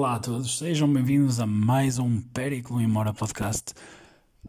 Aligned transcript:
Olá 0.00 0.14
a 0.14 0.18
todos, 0.18 0.56
sejam 0.56 0.90
bem-vindos 0.90 1.40
a 1.40 1.46
mais 1.46 1.98
um 1.98 2.22
Périclo 2.22 2.80
em 2.80 2.86
Mora 2.86 3.12
Podcast. 3.12 3.74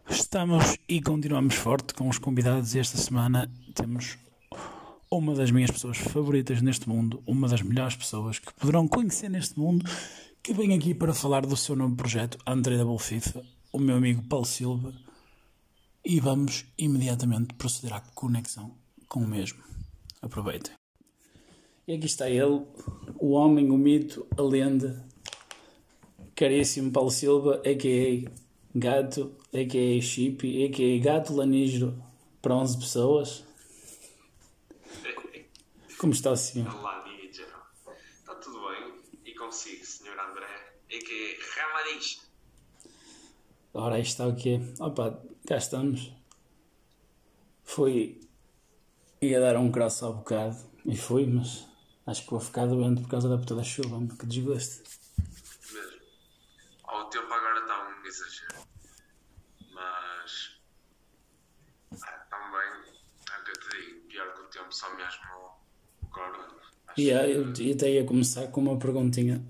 Estamos 0.10 0.78
e 0.88 1.02
continuamos 1.02 1.56
forte 1.56 1.94
com 1.94 2.08
os 2.08 2.18
convidados 2.18 2.74
e 2.74 2.80
esta 2.80 2.98
semana 2.98 3.52
temos 3.76 4.18
uma 5.12 5.36
das 5.36 5.52
minhas 5.52 5.70
pessoas 5.70 5.98
favoritas 5.98 6.62
neste 6.62 6.88
mundo, 6.88 7.22
uma 7.28 7.50
das 7.50 7.62
melhores 7.62 7.98
pessoas 7.98 8.40
que 8.40 8.54
poderão 8.54 8.88
conhecer 8.88 9.28
neste 9.28 9.60
mundo, 9.60 9.84
que 10.42 10.54
vem 10.54 10.74
aqui 10.74 10.96
para 10.96 11.14
falar 11.14 11.46
do 11.46 11.58
seu 11.58 11.76
novo 11.76 11.98
projeto, 11.98 12.38
André 12.48 12.78
Double 12.78 12.98
FIFA, 12.98 13.44
o 13.74 13.78
meu 13.78 13.98
amigo 13.98 14.24
Paulo 14.30 14.46
Silva, 14.46 14.94
e 16.06 16.22
vamos 16.22 16.64
imediatamente 16.78 17.56
proceder 17.56 17.92
à 17.92 18.00
conexão 18.00 18.72
com 19.10 19.20
o 19.20 19.28
mesmo. 19.28 19.62
Aproveitem. 20.22 20.72
E 21.86 21.94
aqui 21.94 22.06
está 22.06 22.30
ele, 22.30 22.62
o 23.20 23.32
homem, 23.32 23.70
o 23.70 23.78
mito, 23.78 24.26
a 24.38 24.42
lenda, 24.42 25.11
caríssimo 26.42 26.92
Paulo 26.92 27.12
Silva, 27.12 27.62
a.k.a. 27.64 28.32
Gato, 28.74 29.38
a.k.a. 29.54 30.02
Chip, 30.02 30.66
a.k.a. 30.66 31.00
Gato 31.00 31.36
Lanígero 31.36 32.04
para 32.42 32.56
11 32.56 32.80
pessoas. 32.80 33.46
Como 36.00 36.14
está 36.14 36.32
o 36.32 36.36
senhor? 36.36 36.74
Olá, 36.74 37.06
Ninja. 37.06 37.46
Está 38.18 38.34
tudo 38.34 38.60
bem? 38.68 38.92
E 39.24 39.36
consigo, 39.36 39.86
Sr. 39.86 40.20
André? 40.20 40.48
A.k.a. 40.92 41.62
Ramadiz. 41.62 42.22
Ora, 43.72 43.96
aí 43.98 44.02
está 44.02 44.28
o 44.28 44.36
quê? 44.36 44.60
Opa, 44.80 45.22
cá 45.46 45.58
estamos. 45.58 46.12
Fui. 47.64 48.20
ia 49.22 49.40
dar 49.40 49.58
um 49.58 49.72
cross 49.72 50.02
ao 50.02 50.16
bocado, 50.16 50.58
e 50.88 50.98
fui, 50.98 51.28
mas 51.28 51.68
acho 52.08 52.24
que 52.24 52.32
vou 52.32 52.40
ficar 52.40 52.66
doente 52.66 53.04
por 53.04 53.10
causa 53.12 53.30
da 53.30 53.38
puta 53.38 53.54
da 53.54 53.64
chuva, 53.64 54.02
que 54.18 54.26
desgosto. 54.26 55.01
Tempo 57.32 57.46
agora 57.46 57.60
está 57.62 57.90
um 57.90 58.06
exagero. 58.06 58.68
Mas. 59.74 60.60
Ah, 62.04 62.26
também. 62.30 62.92
É 63.32 63.40
o 63.40 63.44
que 63.46 63.52
eu 63.52 63.54
te 63.56 63.70
digo. 63.78 64.08
Pior 64.08 64.34
que 64.34 64.42
o 64.42 64.44
tempo, 64.46 64.72
só 64.74 64.94
mesmo 64.96 65.22
o 66.02 66.08
corona. 66.08 66.48
E 66.98 67.14
ah, 67.14 67.24
que- 67.24 67.32
eu, 67.32 67.54
eu 67.70 67.76
até 67.76 67.90
ia 67.90 68.06
começar 68.06 68.48
com 68.48 68.60
uma 68.62 68.78
perguntinha 68.78 69.42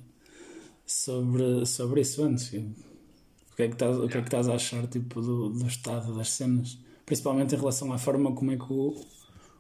sobre, 0.85 1.65
sobre 1.65 2.01
isso 2.01 2.23
antes. 2.23 2.49
O 2.53 3.55
que 3.55 3.63
é 3.63 3.67
que 3.67 3.73
estás, 3.73 3.97
o 3.97 4.07
que 4.07 4.17
é 4.17 4.21
que 4.21 4.27
estás 4.27 4.47
a 4.47 4.53
achar 4.55 4.85
tipo, 4.87 5.19
do, 5.19 5.49
do 5.49 5.67
estado 5.67 6.15
das 6.15 6.29
cenas? 6.29 6.77
Principalmente 7.05 7.55
em 7.55 7.57
relação 7.57 7.91
à 7.91 7.97
forma 7.97 8.33
como 8.35 8.51
é 8.51 8.57
que 8.57 8.71
o, 8.71 8.93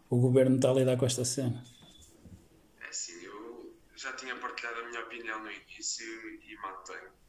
o 0.09 0.17
governo 0.19 0.57
está 0.57 0.69
a 0.69 0.73
lidar 0.73 0.95
com 0.97 1.05
esta 1.07 1.25
cena. 1.25 1.63
É 2.81 2.87
assim, 2.87 3.19
eu 3.23 3.75
já 3.95 4.13
tinha 4.13 4.35
partilhado 4.35 4.79
a 4.79 4.87
minha 4.89 5.01
opinião 5.01 5.39
no 5.43 5.51
início 5.51 6.05
e 6.39 6.55
mantenho 6.61 7.20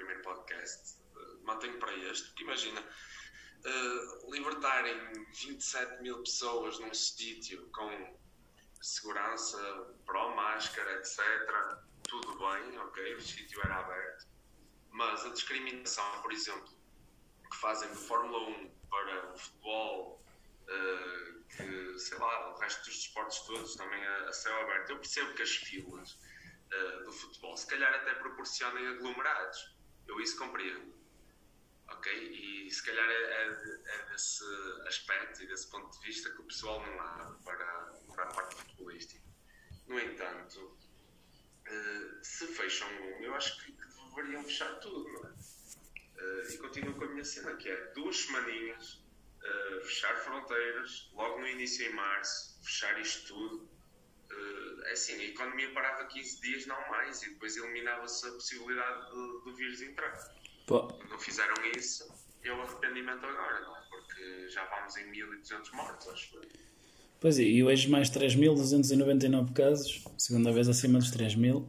primeiro 0.00 0.22
podcast. 0.22 0.96
eh, 1.16 1.36
Mantenho 1.42 1.78
para 1.78 1.94
este, 1.94 2.28
porque 2.28 2.44
imagina, 2.44 2.82
eh, 3.64 4.30
libertarem 4.30 5.12
27 5.42 6.02
mil 6.02 6.18
pessoas 6.22 6.78
num 6.78 6.94
sítio 6.94 7.68
com 7.70 8.18
segurança, 8.80 9.58
pró 10.06 10.34
máscara, 10.34 10.90
etc. 10.94 11.18
Tudo 12.08 12.38
bem, 12.38 12.78
ok, 12.78 13.14
o 13.14 13.20
sítio 13.20 13.60
era 13.62 13.76
aberto. 13.76 14.26
Mas 14.90 15.24
a 15.24 15.28
discriminação, 15.30 16.22
por 16.22 16.32
exemplo, 16.32 16.68
que 17.50 17.56
fazem 17.58 17.90
de 17.90 17.96
Fórmula 17.96 18.38
1 18.48 18.70
para 18.90 19.32
o 19.32 19.38
futebol, 19.38 20.24
eh, 20.66 21.34
que 21.56 21.98
sei 21.98 22.18
lá, 22.18 22.54
o 22.54 22.58
resto 22.58 22.84
dos 22.86 22.96
desportos 22.96 23.40
todos 23.40 23.76
também 23.76 24.02
a, 24.02 24.28
a 24.28 24.32
céu 24.32 24.58
aberto. 24.62 24.90
Eu 24.90 24.96
percebo 24.96 25.34
que 25.34 25.42
as 25.42 25.50
filas 25.56 26.18
eh, 26.72 27.02
do 27.04 27.12
futebol 27.12 27.54
se 27.56 27.66
calhar 27.66 27.92
até 27.94 28.14
proporcionem 28.14 28.86
aglomerados. 28.86 29.79
Eu 30.10 30.20
isso 30.20 30.36
compreendo. 30.36 30.92
Ok? 31.88 32.12
E 32.12 32.70
se 32.70 32.82
calhar 32.84 33.08
é, 33.08 33.22
é- 33.44 33.80
é 33.86 34.10
desse 34.10 34.44
aspecto 34.86 35.42
e 35.42 35.46
desse 35.46 35.68
ponto 35.70 35.88
de 35.98 36.06
vista 36.06 36.30
que 36.30 36.40
o 36.40 36.44
pessoal 36.44 36.84
não 36.84 37.00
há 37.00 37.36
para, 37.44 37.66
para 38.14 38.24
a 38.24 38.26
parte 38.34 38.56
futebolística. 38.56 39.24
No 39.86 39.98
entanto, 39.98 40.76
eh, 41.66 42.18
se 42.22 42.46
fecham 42.48 42.88
um, 42.88 43.22
eu 43.24 43.34
acho 43.34 43.64
que, 43.64 43.72
deveriam 44.10 44.42
fechar 44.44 44.72
tudo, 44.80 45.08
não 45.12 45.28
é? 45.30 45.34
Eh, 46.18 46.54
e 46.54 46.58
continuo 46.58 46.94
com 46.96 47.04
a 47.04 47.08
minha 47.08 47.24
cena, 47.24 47.54
que 47.56 47.68
é 47.68 47.76
duas 47.94 48.16
semaninhas, 48.16 49.00
eh, 49.42 49.80
fechar 49.84 50.16
fronteiras, 50.24 51.08
logo 51.12 51.38
no 51.40 51.46
início 51.46 51.86
em 51.86 51.94
março, 51.94 52.58
fechar 52.64 53.00
isto 53.00 53.28
tudo. 53.28 53.70
É 54.86 54.92
assim, 54.92 55.14
a 55.14 55.24
economia 55.24 55.72
parava 55.72 56.06
15 56.06 56.40
dias, 56.40 56.66
não 56.66 56.80
mais, 56.88 57.22
e 57.22 57.30
depois 57.30 57.56
eliminava-se 57.56 58.26
a 58.26 58.32
possibilidade 58.32 59.10
do, 59.10 59.54
vírus 59.54 59.82
entrar. 59.82 60.16
Pô, 60.66 60.88
Não 61.08 61.18
fizeram 61.18 61.54
isso, 61.76 62.12
é 62.42 62.52
o 62.52 62.60
arrependimento 62.62 63.24
agora, 63.24 63.60
não 63.60 63.76
é? 63.76 63.80
Porque 63.90 64.48
já 64.48 64.64
vamos 64.66 64.96
em 64.96 65.10
1200 65.10 65.72
mortos, 65.72 66.08
acho 66.08 66.36
eu. 66.36 66.42
Pois 67.20 67.38
é, 67.38 67.42
e 67.42 67.62
hoje 67.62 67.88
mais 67.88 68.10
3.299 68.10 69.52
casos, 69.52 70.04
segunda 70.16 70.52
vez 70.52 70.68
acima 70.68 70.98
dos 70.98 71.10
3.000. 71.10 71.66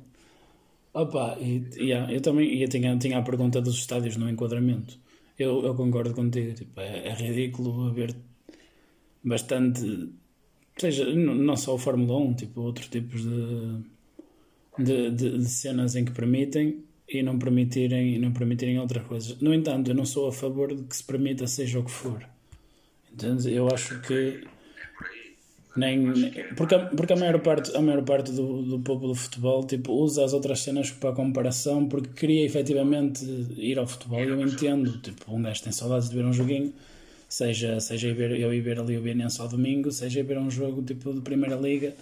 Opa, 0.93 1.37
e, 1.39 1.91
eu 2.09 2.21
também 2.21 2.53
e 2.53 2.63
eu 2.63 2.69
tinha, 2.69 2.97
tinha 2.97 3.17
a 3.17 3.21
pergunta 3.21 3.61
dos 3.61 3.75
estádios 3.75 4.15
no 4.17 4.29
enquadramento. 4.29 4.97
Eu, 5.37 5.63
eu 5.65 5.73
concordo 5.75 6.13
contigo, 6.13 6.53
tipo, 6.53 6.79
é, 6.79 7.07
é 7.07 7.13
ridículo 7.13 7.89
haver 7.89 8.15
bastante. 9.23 10.13
Seja, 10.77 11.05
não 11.13 11.55
só 11.55 11.75
o 11.75 11.77
Fórmula 11.77 12.17
1, 12.19 12.33
tipo, 12.35 12.61
outros 12.61 12.87
tipos 12.87 13.21
de, 13.23 13.77
de, 14.79 15.11
de, 15.11 15.37
de 15.39 15.45
cenas 15.49 15.95
em 15.95 16.03
que 16.05 16.11
permitem 16.11 16.83
e 17.07 17.21
não 17.21 17.37
permitirem, 17.37 18.17
não 18.19 18.31
permitirem 18.31 18.79
outras 18.79 19.03
coisas. 19.05 19.39
No 19.41 19.53
entanto, 19.53 19.91
eu 19.91 19.95
não 19.95 20.05
sou 20.05 20.27
a 20.29 20.31
favor 20.31 20.73
de 20.73 20.83
que 20.83 20.95
se 20.95 21.03
permita 21.03 21.45
seja 21.45 21.79
o 21.79 21.83
que 21.83 21.91
for. 21.91 22.25
Entendes? 23.13 23.45
Eu 23.45 23.67
acho 23.67 23.99
que 24.01 24.45
nem, 25.75 26.05
porque, 26.57 26.75
a- 26.75 26.85
porque 26.87 27.13
a 27.13 27.15
maior 27.15 27.39
parte, 27.39 27.75
a 27.75 27.81
maior 27.81 28.01
parte 28.03 28.31
do, 28.31 28.61
do 28.63 28.79
povo 28.79 29.07
do 29.07 29.15
futebol 29.15 29.65
tipo, 29.65 29.93
usa 29.93 30.23
as 30.25 30.33
outras 30.33 30.59
cenas 30.61 30.91
para 30.91 31.13
comparação 31.13 31.87
porque 31.87 32.09
queria 32.09 32.45
efetivamente 32.45 33.23
ir 33.57 33.77
ao 33.79 33.87
futebol. 33.87 34.19
Eu 34.21 34.41
entendo, 34.41 34.97
tipo, 34.99 35.33
um 35.33 35.41
gajo 35.41 35.63
tem 35.63 35.71
saudades 35.71 36.09
de 36.09 36.15
ver 36.15 36.25
um 36.25 36.33
joguinho, 36.33 36.73
seja, 37.31 37.79
seja 37.79 38.09
ir 38.09 38.13
ver, 38.13 38.37
eu 38.37 38.53
ir 38.53 38.59
ver 38.59 38.77
ali 38.77 38.97
o 38.97 39.01
Benense 39.01 39.39
ao 39.39 39.47
domingo, 39.47 39.89
seja 39.89 40.19
ir 40.19 40.23
ver 40.23 40.37
um 40.37 40.51
jogo 40.51 40.83
tipo 40.83 41.13
de 41.13 41.21
Primeira 41.21 41.55
Liga. 41.55 41.95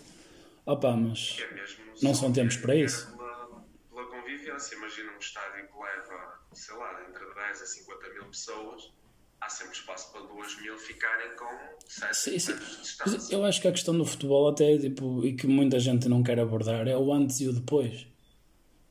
Opa, 0.65 0.95
mas 0.95 1.37
é 1.39 2.03
Não 2.03 2.15
são 2.15 2.33
tempos 2.33 2.57
para 2.57 2.75
isso. 2.75 3.07
Pela, 3.15 3.63
pela 3.89 4.05
convivência, 4.07 4.75
imagina 4.75 5.11
um 5.13 5.19
estádio 5.19 5.67
que 5.67 5.77
leva, 5.77 6.39
sei 6.53 6.75
lá, 6.75 7.05
entre 7.07 7.25
10 7.47 7.61
a 7.61 7.65
50 7.65 8.13
mil 8.13 8.25
pessoas, 8.25 8.91
há 9.39 9.49
sempre 9.49 9.73
espaço 9.73 10.11
para 10.11 10.21
2 10.21 10.61
mil 10.61 10.77
ficarem 10.79 11.35
com 11.35 11.45
7 11.87 12.17
Sim, 12.17 12.39
sim. 12.39 12.53
de 12.53 12.81
distância. 12.81 13.35
eu 13.35 13.45
acho 13.45 13.61
que 13.61 13.67
a 13.67 13.71
questão 13.71 13.95
do 13.95 14.05
futebol 14.05 14.49
até 14.49 14.77
tipo, 14.79 15.23
e 15.23 15.35
que 15.35 15.45
muita 15.45 15.79
gente 15.79 16.09
não 16.09 16.23
quer 16.23 16.39
abordar 16.39 16.87
é 16.87 16.97
o 16.97 17.13
antes 17.13 17.39
e 17.39 17.47
o 17.47 17.53
depois. 17.53 18.07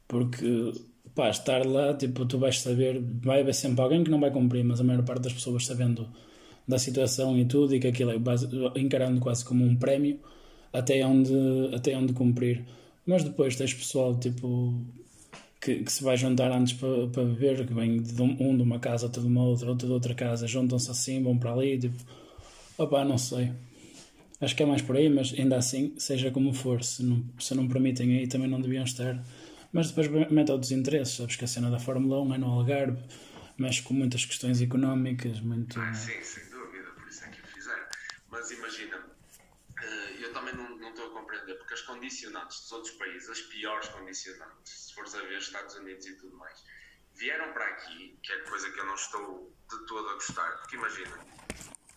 Porque 0.07 0.73
pá, 1.17 1.31
estar 1.31 1.67
lá, 1.67 1.95
tipo, 1.95 2.25
tu 2.27 2.39
vais 2.39 2.61
saber, 2.61 3.03
vai 3.03 3.41
haver 3.41 3.55
sempre 3.55 3.83
alguém 3.83 4.05
que 4.05 4.11
não 4.11 4.21
vai 4.21 4.31
cumprir, 4.31 4.65
mas 4.65 4.81
a 4.81 4.85
maior 4.85 5.05
parte 5.05 5.23
das 5.23 5.33
pessoas 5.33 5.67
sabendo 5.67 6.09
da 6.69 6.79
situação 6.79 7.37
e 7.39 7.45
tudo, 7.47 7.75
e 7.75 7.81
que 7.81 7.87
aquilo 7.89 8.11
é 8.13 8.19
base- 8.19 8.49
encarando 8.77 9.21
quase 9.21 9.45
como 9.45 9.65
um 9.65 9.75
prémio 9.77 10.21
até 10.73 11.05
onde, 11.07 11.33
até 11.75 11.97
onde 11.97 12.13
cumprir. 12.13 12.65
Mas 13.07 13.25
depois 13.25 13.57
tens 13.57 13.73
pessoal 13.75 14.15
tipo 14.19 14.85
que, 15.61 15.83
que 15.83 15.91
se 15.93 16.05
vai 16.05 16.17
juntar 16.17 16.53
antes 16.53 16.75
para, 16.75 17.07
para 17.09 17.25
beber, 17.25 17.67
que 17.67 17.75
vem 17.75 18.03
de 18.03 18.21
um, 18.23 18.37
um 18.39 18.57
de 18.57 18.63
uma 18.63 18.79
casa, 18.79 19.07
outro 19.07 19.23
de 19.23 19.29
uma 19.29 19.43
outra, 19.43 19.69
outro 19.71 19.87
de 19.87 19.93
outra 19.93 20.15
casa, 20.15 20.47
juntam-se 20.47 20.91
assim, 20.91 21.23
vão 21.23 21.37
para 21.39 21.53
ali, 21.53 21.79
tipo, 21.79 21.97
opá, 22.77 23.05
não 23.05 23.19
sei. 23.19 23.51
Acho 24.41 24.55
que 24.55 24.63
é 24.63 24.67
mais 24.67 24.83
por 24.83 24.97
aí, 24.97 25.09
mas 25.09 25.35
ainda 25.37 25.57
assim, 25.57 25.95
seja 25.99 26.31
como 26.31 26.53
for, 26.53 26.85
se 26.85 27.03
não, 27.03 27.25
se 27.41 27.55
não 27.55 27.67
permitem 27.67 28.19
aí, 28.19 28.29
também 28.29 28.49
não 28.49 28.61
deviam 28.61 28.85
estar. 28.85 29.21
Mas 29.73 29.89
depois 29.91 30.09
mete 30.31 30.53
outros 30.53 30.71
interesses, 30.71 31.17
sabes 31.17 31.35
que 31.37 31.45
a 31.45 31.49
cena 31.49 31.71
da 31.71 31.79
Fórmula 31.81 32.23
1 32.23 32.35
é 32.35 32.39
no 32.39 32.47
Algarve, 32.47 32.99
mexe 33.59 33.83
com 33.83 33.95
muitas 33.95 34.25
questões 34.25 34.63
económicas, 34.63 35.41
muito. 35.41 35.79
Ah, 35.81 35.93
sim, 35.93 36.13
sem 36.23 36.45
dúvida, 36.45 36.85
por 36.97 37.09
isso 37.09 37.25
é 37.25 37.29
que 37.29 37.41
o 37.41 37.47
fizeram. 37.53 37.83
Mas 38.49 38.59
imagina, 38.59 39.17
eh, 39.83 40.17
eu 40.21 40.33
também 40.33 40.55
não, 40.55 40.71
não 40.79 40.89
estou 40.89 41.09
a 41.09 41.11
compreender, 41.11 41.55
porque 41.57 41.75
as 41.75 41.83
condicionantes 41.83 42.63
dos 42.63 42.73
outros 42.73 42.95
países, 42.95 43.29
as 43.29 43.41
piores 43.43 43.89
condicionantes, 43.89 44.87
se 44.87 44.95
fores 44.95 45.15
a 45.15 45.21
ver 45.21 45.37
Estados 45.37 45.75
Unidos 45.75 46.07
e 46.07 46.17
tudo 46.17 46.35
mais, 46.35 46.65
vieram 47.15 47.53
para 47.53 47.67
aqui, 47.67 48.19
que 48.23 48.33
é 48.33 48.39
coisa 48.45 48.71
que 48.71 48.81
eu 48.81 48.87
não 48.87 48.95
estou 48.95 49.55
de 49.69 49.87
todo 49.87 50.09
a 50.09 50.15
gostar, 50.15 50.51
porque 50.61 50.77
imagina, 50.77 51.27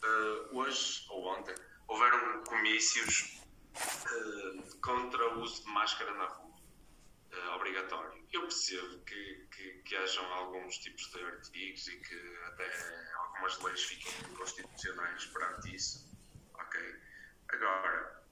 eh, 0.04 0.50
hoje 0.52 1.06
ou 1.10 1.26
ontem 1.28 1.56
houveram 1.88 2.44
comícios 2.44 3.42
eh, 3.78 4.78
contra 4.82 5.36
o 5.36 5.42
uso 5.42 5.64
de 5.64 5.72
máscara 5.72 6.14
na 6.16 6.26
rua 6.26 6.52
obrigatório. 7.56 8.28
Eu 8.34 8.42
percebo 8.42 9.00
que, 9.06 9.48
que, 9.56 9.72
que 9.86 9.96
hajam 9.96 10.26
alguns 10.34 10.78
tipos 10.80 11.10
de 11.12 11.24
artigos 11.24 11.88
e 11.88 11.96
que 11.98 12.38
até 12.48 12.70
algumas 13.16 13.58
leis 13.60 13.84
fiquem 13.84 14.12
inconstitucionais 14.30 15.26
perante 15.28 15.74
isso. 15.74 16.12
Agora, 17.52 18.24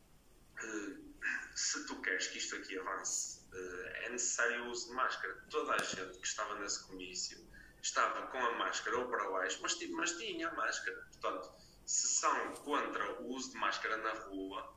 eh, 0.63 1.09
se 1.55 1.85
tu 1.85 2.01
queres 2.01 2.27
que 2.27 2.37
isto 2.37 2.55
aqui 2.55 2.79
avance, 2.79 3.41
uh, 3.53 3.87
é 4.05 4.09
necessário 4.09 4.63
o 4.63 4.69
uso 4.69 4.87
de 4.87 4.93
máscara. 4.93 5.43
Toda 5.49 5.73
a 5.73 5.77
gente 5.77 6.17
que 6.17 6.27
estava 6.27 6.57
nesse 6.59 6.87
comício 6.87 7.37
estava 7.81 8.27
com 8.27 8.37
a 8.37 8.51
máscara 8.53 8.97
ou 8.97 9.07
para 9.07 9.29
baixo, 9.29 9.59
mas, 9.61 9.77
mas 9.89 10.17
tinha 10.17 10.47
a 10.47 10.53
máscara. 10.53 10.95
Portanto, 11.11 11.51
se 11.85 12.07
são 12.07 12.53
contra 12.55 13.21
o 13.21 13.27
uso 13.27 13.51
de 13.51 13.57
máscara 13.57 13.97
na 13.97 14.13
rua, 14.25 14.73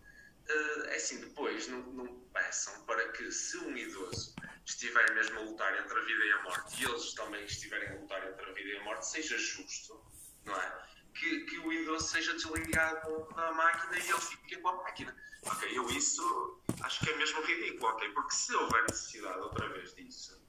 uh, 0.48 0.84
é 0.86 0.96
assim, 0.96 1.20
depois 1.20 1.68
não, 1.68 1.80
não 1.92 2.20
peçam 2.32 2.84
para 2.84 3.12
que 3.12 3.30
se 3.30 3.56
um 3.58 3.76
idoso 3.76 4.34
estiver 4.64 5.12
mesmo 5.14 5.38
a 5.38 5.42
lutar 5.42 5.78
entre 5.84 5.98
a 5.98 6.02
vida 6.02 6.24
e 6.24 6.32
a 6.32 6.42
morte 6.42 6.82
e 6.82 6.84
eles 6.84 7.14
também 7.14 7.44
estiverem 7.44 7.88
a 7.90 8.00
lutar 8.00 8.26
entre 8.28 8.50
a 8.50 8.52
vida 8.52 8.68
e 8.70 8.76
a 8.78 8.84
morte, 8.84 9.06
seja 9.06 9.36
justo, 9.38 10.04
não 10.44 10.60
é? 10.60 10.91
Que, 11.14 11.40
que 11.44 11.58
o 11.58 11.72
idoso 11.72 12.08
seja 12.08 12.32
desligado 12.32 13.28
da 13.34 13.52
máquina 13.52 13.98
e 13.98 14.10
ele 14.10 14.20
fique 14.20 14.56
com 14.56 14.68
a 14.68 14.76
máquina. 14.76 15.14
Ok, 15.42 15.76
eu 15.76 15.88
isso 15.90 16.62
acho 16.82 17.04
que 17.04 17.10
é 17.10 17.16
mesmo 17.16 17.42
ridículo, 17.42 17.92
ok? 17.92 18.08
Porque 18.10 18.34
se 18.34 18.54
houver 18.54 18.82
necessidade 18.82 19.38
outra 19.40 19.68
vez 19.68 19.94
disso, 19.94 20.42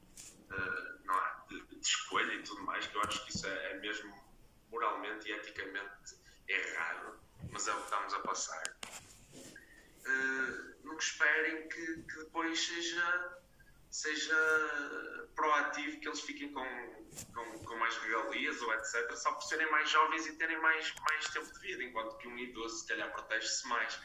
uh, 0.51 1.06
não 1.06 1.15
é? 1.15 1.36
De, 1.50 1.62
de, 1.65 1.80
escolha 1.86 2.33
e 2.33 2.44
tudo 2.44 2.62
mais, 2.63 2.88
que 2.88 2.95
eu 2.95 3.01
acho 3.01 3.25
que 3.25 3.36
isso 3.36 3.45
é, 3.48 3.71
é 3.71 3.80
mesmo 3.80 4.13
moralmente 4.69 5.27
e 5.27 5.31
eticamente 5.33 6.15
errado, 6.48 7.19
mas 7.51 7.68
é 7.68 7.74
o 7.74 7.77
que 7.77 7.83
estamos 7.83 8.13
a 8.13 8.19
passar. 8.19 8.63
Uh, 9.36 10.75
não 10.83 10.98
esperem 10.98 11.68
que, 11.69 12.04
que 12.04 12.18
depois 12.19 12.60
seja 12.60 13.44
seja 13.94 14.36
proativo, 15.36 16.00
que 16.00 16.07
eles 16.07 16.21
fiquem 16.21 16.51
com, 16.51 17.03
com, 17.33 17.60
com, 17.60 17.75
mais 17.77 17.95
regalias 17.98 18.62
ou 18.62 18.74
etc., 18.74 19.15
só 19.15 19.31
por 19.33 19.44
serem 19.44 19.69
mais 19.71 19.89
jovens 19.89 20.27
e 20.27 20.33
terem 20.38 20.60
mais, 20.62 20.94
mais 21.10 21.25
tempo 21.30 21.54
de 21.54 21.60
vida, 21.60 21.83
enquanto 21.83 22.18
que 22.18 22.27
um 22.27 22.38
idoso 22.38 22.77
se 22.77 22.88
calhar 22.88 23.12
protege-se 23.12 23.68
mais. 23.68 24.00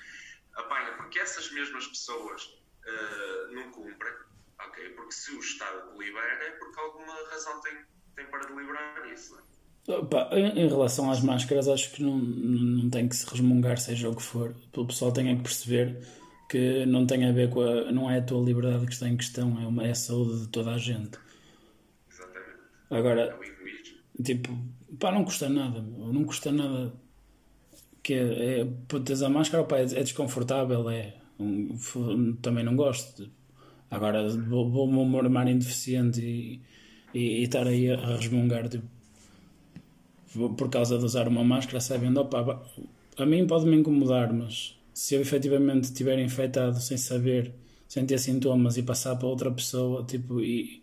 Apanha, 0.54 0.96
porque 0.96 1.18
essas 1.18 1.50
mesmas 1.52 1.86
pessoas 1.86 2.42
uh, 2.44 3.52
não 3.52 3.70
cumprem, 3.70 4.14
ok? 4.60 4.90
Porque 4.90 5.12
se 5.12 5.32
o 5.32 5.40
Estado 5.40 5.92
delibera 5.92 6.44
é 6.44 6.50
porque 6.52 6.80
alguma 6.80 7.14
razão 7.30 7.60
tem, 7.60 7.84
tem 8.16 8.26
para 8.26 8.46
deliberar 8.46 9.12
isso. 9.12 9.38
É? 9.38 9.92
Opa, 9.92 10.28
em, 10.32 10.68
relação 10.68 11.10
às 11.10 11.20
máscaras, 11.20 11.66
acho 11.66 11.92
que 11.92 12.02
não, 12.02 12.18
não 12.18 12.90
tem 12.90 13.08
que 13.08 13.16
se 13.16 13.26
resmungar, 13.26 13.78
seja 13.78 14.10
o 14.10 14.16
que 14.16 14.22
for. 14.22 14.54
O 14.76 14.86
pessoal 14.86 15.12
tem 15.12 15.34
que 15.36 15.42
perceber 15.42 16.06
que 16.48 16.84
não 16.86 17.06
tem 17.06 17.26
a 17.26 17.32
ver 17.32 17.50
com 17.50 17.60
a. 17.60 17.90
não 17.92 18.10
é 18.10 18.18
a 18.18 18.22
tua 18.22 18.42
liberdade 18.42 18.86
que 18.86 18.92
está 18.92 19.08
em 19.08 19.16
questão, 19.16 19.58
é, 19.60 19.66
uma, 19.66 19.86
é 19.86 19.90
a 19.90 19.94
saúde 19.94 20.42
de 20.42 20.48
toda 20.48 20.72
a 20.72 20.78
gente. 20.78 21.18
Agora, 22.90 23.38
tipo, 24.22 24.56
pá, 24.98 25.12
não 25.12 25.24
custa 25.24 25.48
nada, 25.48 25.80
não 25.80 26.24
custa 26.24 26.50
nada. 26.50 26.92
Que 28.02 28.14
é, 28.14 28.60
é 28.60 28.66
teres 29.04 29.22
a 29.22 29.28
máscara, 29.28 29.64
pá, 29.64 29.78
é, 29.78 29.82
é 29.82 30.02
desconfortável, 30.02 30.88
é. 30.90 31.14
Um, 31.38 32.36
também 32.42 32.64
não 32.64 32.74
gosto. 32.74 33.30
Agora 33.90 34.28
vou-me 34.28 34.70
vou 34.70 34.86
mormar 35.04 35.48
indeficiente 35.48 36.20
e, 36.20 36.60
e, 37.14 37.40
e, 37.40 37.42
estar 37.44 37.66
aí 37.66 37.90
a, 37.90 38.16
resmungar, 38.16 38.68
tipo, 38.68 38.86
por 40.56 40.68
causa 40.68 40.98
de 40.98 41.04
usar 41.04 41.28
uma 41.28 41.44
máscara, 41.44 41.80
sabendo, 41.80 42.20
opa, 42.20 42.62
a 43.16 43.26
mim 43.26 43.46
pode-me 43.46 43.76
incomodar, 43.76 44.32
mas 44.32 44.76
se 44.92 45.14
eu 45.14 45.20
efetivamente 45.20 45.84
estiver 45.84 46.18
infectado 46.18 46.78
sem 46.80 46.96
saber, 46.96 47.52
sem 47.86 48.04
ter 48.04 48.18
sintomas 48.18 48.76
e 48.76 48.82
passar 48.82 49.16
para 49.16 49.28
outra 49.28 49.50
pessoa, 49.50 50.04
tipo, 50.04 50.40
e, 50.40 50.82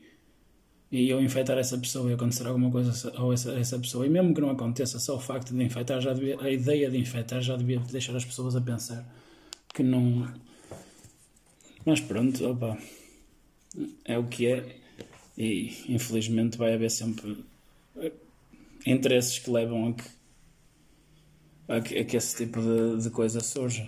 e 0.96 1.10
eu 1.10 1.22
infectar 1.22 1.58
essa 1.58 1.78
pessoa 1.78 2.10
e 2.10 2.14
acontecer 2.14 2.48
alguma 2.48 2.72
coisa 2.72 3.12
ou 3.20 3.34
essa, 3.34 3.52
essa 3.60 3.78
pessoa, 3.78 4.06
e 4.06 4.10
mesmo 4.10 4.34
que 4.34 4.40
não 4.40 4.50
aconteça, 4.50 4.98
só 4.98 5.18
o 5.18 5.20
facto 5.20 5.54
de 5.54 5.62
infectar 5.62 6.00
já 6.00 6.14
devia, 6.14 6.40
a 6.40 6.50
ideia 6.50 6.90
de 6.90 6.98
infectar 6.98 7.42
já 7.42 7.58
devia 7.58 7.80
deixar 7.80 8.16
as 8.16 8.24
pessoas 8.24 8.56
a 8.56 8.62
pensar 8.62 9.06
que 9.74 9.84
não. 9.84 10.26
Mas 11.86 12.00
pronto, 12.00 12.50
opa, 12.50 12.78
é 14.06 14.18
o 14.18 14.26
que 14.28 14.48
é, 14.48 14.80
e 15.38 15.94
infelizmente 15.94 16.58
vai 16.58 16.74
haver 16.74 16.90
sempre 16.90 17.44
interesses 18.86 19.38
que 19.38 19.50
levam 19.50 19.90
a 19.90 19.94
que, 19.94 20.10
a 21.68 21.82
que, 21.82 22.00
a 22.00 22.06
que 22.06 22.16
esse 22.16 22.38
tipo 22.38 22.62
de, 22.62 23.04
de 23.04 23.10
coisa 23.10 23.42
surja. 23.42 23.86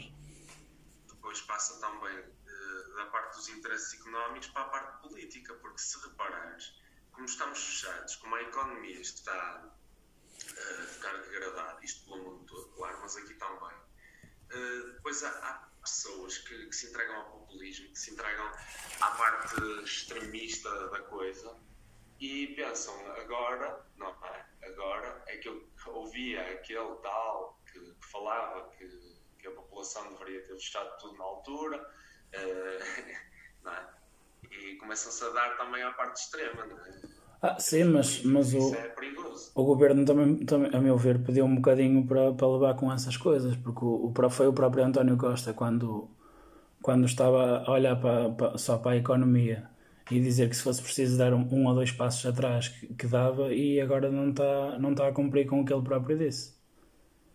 porque 5.78 5.82
se 5.82 5.98
reparares, 6.10 6.74
como 7.18 7.26
estamos 7.26 7.60
fechados, 7.60 8.16
como 8.18 8.36
a 8.36 8.42
economia 8.44 9.02
está 9.02 9.66
uh, 9.66 10.84
a 10.84 10.86
ficar 10.86 11.18
degradada, 11.18 11.84
isto 11.84 12.06
pelo 12.06 12.24
mundo 12.24 12.46
todo, 12.46 12.68
claro, 12.76 13.00
mas 13.02 13.18
aqui 13.18 13.34
também, 13.34 13.76
depois 14.94 15.24
há, 15.24 15.30
há 15.30 15.68
pessoas 15.82 16.38
que, 16.38 16.68
que, 16.68 16.76
se 16.76 16.86
entregam 16.86 17.16
ao 17.16 17.40
populismo, 17.40 17.90
que 17.90 17.98
se 17.98 18.12
entregam 18.12 18.46
à 19.02 19.12
parte 19.12 19.56
extremista 19.84 20.70
da 20.90 21.00
coisa 21.02 21.60
e 22.20 22.54
pensam, 22.56 22.94
agora, 23.14 23.84
não 23.96 24.10
é? 24.24 24.46
Agora 24.68 25.24
é 25.26 25.38
que 25.38 25.50
eu 25.50 25.68
ouvia 25.88 26.52
aquele 26.52 26.98
tal 26.98 27.60
que, 27.72 27.80
que 27.80 28.08
falava 28.12 28.70
que, 28.78 28.88
que, 29.40 29.48
a 29.48 29.52
população 29.54 30.14
deveria 30.14 30.44
ter 30.44 30.54
fechado 30.54 31.00
tudo 31.00 31.18
na 31.18 31.24
altura, 31.24 31.82
uh, 31.82 33.28
começam-se 34.88 35.22
a 35.26 35.30
dar 35.30 35.58
também 35.58 35.84
à 35.84 35.92
parte 35.92 36.22
extrema, 36.22 36.66
não 36.66 36.78
é? 36.78 37.18
Ah, 37.42 37.60
sim, 37.60 37.84
mas, 37.84 38.24
mas 38.24 38.54
o, 38.54 38.74
é 38.74 38.96
o 39.54 39.64
governo 39.64 40.04
também, 40.06 40.38
também, 40.38 40.74
a 40.74 40.80
meu 40.80 40.98
ver, 40.98 41.24
pediu 41.24 41.46
um 41.46 41.56
bocadinho 41.58 42.08
para, 42.08 42.34
para 42.34 42.48
levar 42.48 42.76
com 42.76 42.92
essas 42.92 43.16
coisas, 43.16 43.56
porque 43.58 43.86
o, 43.86 44.12
o, 44.12 44.30
foi 44.30 44.48
o 44.48 44.54
próprio 44.54 44.84
António 44.84 45.18
Costa 45.18 45.54
quando, 45.54 46.10
quando 46.82 47.06
estava 47.06 47.64
a 47.64 47.72
olhar 47.72 47.96
para, 47.98 48.30
para, 48.32 48.58
só 48.58 48.78
para 48.78 48.92
a 48.92 48.96
economia 48.96 49.70
e 50.10 50.20
dizer 50.20 50.50
que 50.50 50.56
se 50.56 50.64
fosse 50.64 50.82
preciso 50.82 51.18
dar 51.18 51.34
um, 51.34 51.48
um 51.52 51.68
ou 51.68 51.76
dois 51.76 51.92
passos 51.92 52.26
atrás 52.26 52.70
que, 52.70 52.88
que, 52.96 53.06
dava 53.06 53.54
e 53.54 53.80
agora 53.80 54.10
não 54.10 54.30
está, 54.30 54.80
não 54.80 54.92
está 54.92 55.08
a 55.08 55.12
cumprir 55.12 55.46
com 55.46 55.62
o 55.62 55.66
que 55.66 55.72
ele 55.72 55.84
próprio 55.84 56.18
disse. 56.18 56.58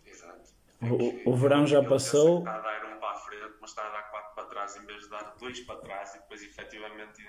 Exato. 0.04 0.50
O, 0.80 1.30
o 1.30 1.36
verão 1.36 1.64
já 1.64 1.84
passou. 1.84 2.38
Está 2.38 2.56
a 2.56 2.60
dar 2.60 2.86
um 2.86 2.98
para 2.98 3.10
a 3.10 3.14
frente, 3.14 3.54
mas 3.60 3.70
está 3.70 3.86
a 3.86 3.90
dar 3.90 4.10
quatro 4.10 4.34
para 4.34 4.44
trás 4.46 4.76
em 4.76 4.84
vez 4.86 5.04
de 5.04 5.10
dar 5.10 5.36
dois 5.38 5.60
para 5.60 5.76
trás 5.76 6.14
e 6.16 6.18
depois 6.18 6.42
efetivamente 6.42 7.22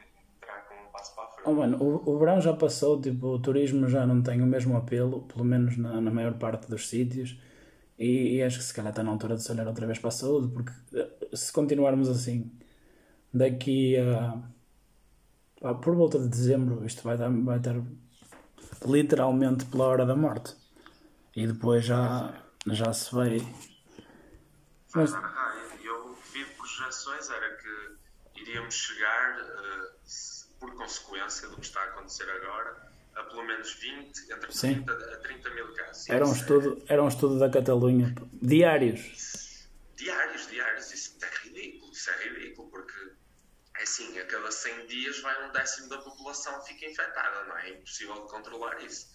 com 0.67 0.75
um 0.75 0.91
passo 0.91 1.15
para 1.15 1.23
a 1.23 1.27
frente. 1.27 1.49
Oh, 1.49 1.53
mano, 1.53 1.77
o, 1.81 2.15
o 2.15 2.19
verão 2.19 2.41
já 2.41 2.53
passou, 2.53 3.01
tipo, 3.01 3.27
o 3.27 3.39
turismo 3.39 3.87
já 3.87 4.05
não 4.05 4.21
tem 4.21 4.41
o 4.41 4.45
mesmo 4.45 4.75
apelo, 4.77 5.23
pelo 5.23 5.43
menos 5.43 5.77
na, 5.77 5.99
na 6.01 6.11
maior 6.11 6.33
parte 6.33 6.69
dos 6.69 6.89
sítios. 6.89 7.39
E, 7.97 8.37
e, 8.37 8.43
acho 8.43 8.57
que 8.57 8.63
se 8.63 8.73
calhar 8.73 8.91
está 8.91 9.03
na 9.03 9.11
altura 9.11 9.35
de 9.35 9.43
se 9.43 9.51
olhar 9.51 9.67
outra 9.67 9.85
vez 9.85 9.99
para 9.99 10.09
a 10.09 10.11
saúde, 10.11 10.51
porque 10.53 10.71
eh, 10.93 11.35
se 11.35 11.53
continuarmos 11.53 12.09
assim, 12.09 12.51
daqui 13.33 13.97
a. 13.97 14.41
Por 15.75 15.95
volta 15.95 16.19
de 16.19 16.27
dezembro, 16.27 16.85
isto 16.85 17.01
vai, 17.03 17.17
dar, 17.17 17.29
vai 17.29 17.57
estar 17.57 17.75
literalmente 18.85 19.65
pela 19.65 19.85
hora 19.85 20.05
da 20.05 20.15
morte. 20.15 20.55
E 21.35 21.47
depois 21.47 21.85
já, 21.85 22.33
já 22.67 22.91
se 22.93 23.13
vai. 23.13 23.37
Mas... 24.93 25.13
Ah, 25.13 25.55
eu 25.83 26.15
vi 26.33 26.45
projeções, 26.57 27.29
era 27.29 27.55
que 27.55 28.41
iríamos 28.41 28.73
chegar, 28.73 29.39
uh, 29.39 29.92
por 30.63 30.73
consequência 30.75 31.49
do 31.49 31.57
que 31.57 31.65
está 31.65 31.81
a 31.81 31.83
acontecer 31.83 32.29
agora, 32.29 32.89
a 33.15 33.23
pelo 33.23 33.43
menos 33.43 33.73
20, 33.73 34.31
entre 34.31 34.51
Sim. 34.53 34.81
30 34.83 34.93
a 34.93 35.17
30 35.17 35.49
mil 35.49 35.73
casos. 35.73 36.09
Era 36.09 36.25
um, 36.25 36.31
estudo, 36.31 36.81
era 36.87 37.03
um 37.03 37.07
estudo 37.09 37.37
da 37.37 37.49
Catalunha. 37.49 38.15
Diários. 38.31 39.67
Diários, 39.97 40.47
diários. 40.47 40.93
Isso 40.93 41.17
é 41.21 41.47
ridículo. 41.47 41.91
Isso 41.91 42.09
é 42.09 42.29
ridículo, 42.29 42.69
porque 42.69 43.11
é 43.77 43.83
assim, 43.83 44.17
a 44.17 44.25
cada 44.25 44.49
100 44.49 44.85
dias 44.87 45.19
vai 45.19 45.49
um 45.49 45.51
décimo 45.51 45.89
da 45.89 45.97
população 45.97 46.63
fica 46.63 46.85
infectada, 46.85 47.43
não 47.43 47.57
é? 47.57 47.69
É 47.69 47.73
impossível 47.73 48.15
de 48.15 48.31
controlar 48.31 48.81
isso. 48.81 49.11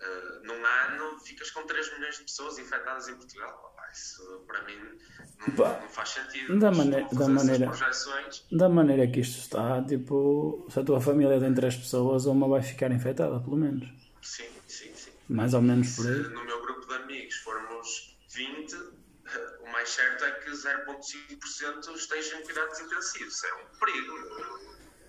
Uh, 0.00 0.46
num 0.46 0.64
ano 0.64 1.18
ficas 1.18 1.50
com 1.50 1.66
3 1.66 1.94
milhões 1.94 2.16
de 2.16 2.22
pessoas 2.22 2.58
infectadas 2.58 3.08
em 3.08 3.16
Portugal 3.16 3.69
isso 3.92 4.44
para 4.46 4.62
mim 4.64 4.76
não, 5.46 5.80
não 5.80 5.88
faz 5.88 6.10
sentido. 6.10 6.58
Da, 6.58 6.70
maneira, 6.70 7.08
da, 7.12 7.28
maneira, 7.28 7.70
da 8.52 8.68
maneira 8.68 9.06
que 9.10 9.20
isto 9.20 9.38
está, 9.38 9.82
tipo, 9.82 10.66
se 10.68 10.80
a 10.80 10.84
tua 10.84 11.00
família 11.00 11.40
tem 11.40 11.54
três 11.54 11.76
pessoas, 11.76 12.26
uma 12.26 12.46
vai 12.46 12.62
ficar 12.62 12.90
infectada, 12.90 13.40
pelo 13.40 13.56
menos. 13.56 13.88
Sim, 14.20 14.48
sim, 14.66 14.92
sim. 14.94 15.10
Mais 15.28 15.54
ou 15.54 15.62
menos 15.62 15.96
por 15.96 16.06
aí. 16.06 16.24
Se 16.24 16.30
no 16.30 16.44
meu 16.44 16.60
grupo 16.62 16.86
de 16.86 16.94
amigos 16.94 17.36
formos 17.36 18.18
20, 18.34 18.74
o 19.60 19.72
mais 19.72 19.88
certo 19.88 20.24
é 20.24 20.30
que 20.32 20.50
0,5% 20.50 21.94
estejam 21.94 22.40
em 22.40 22.44
cuidados 22.44 22.80
intensivos. 22.80 23.44
É 23.44 23.54
um 23.54 23.78
perigo. 23.78 24.14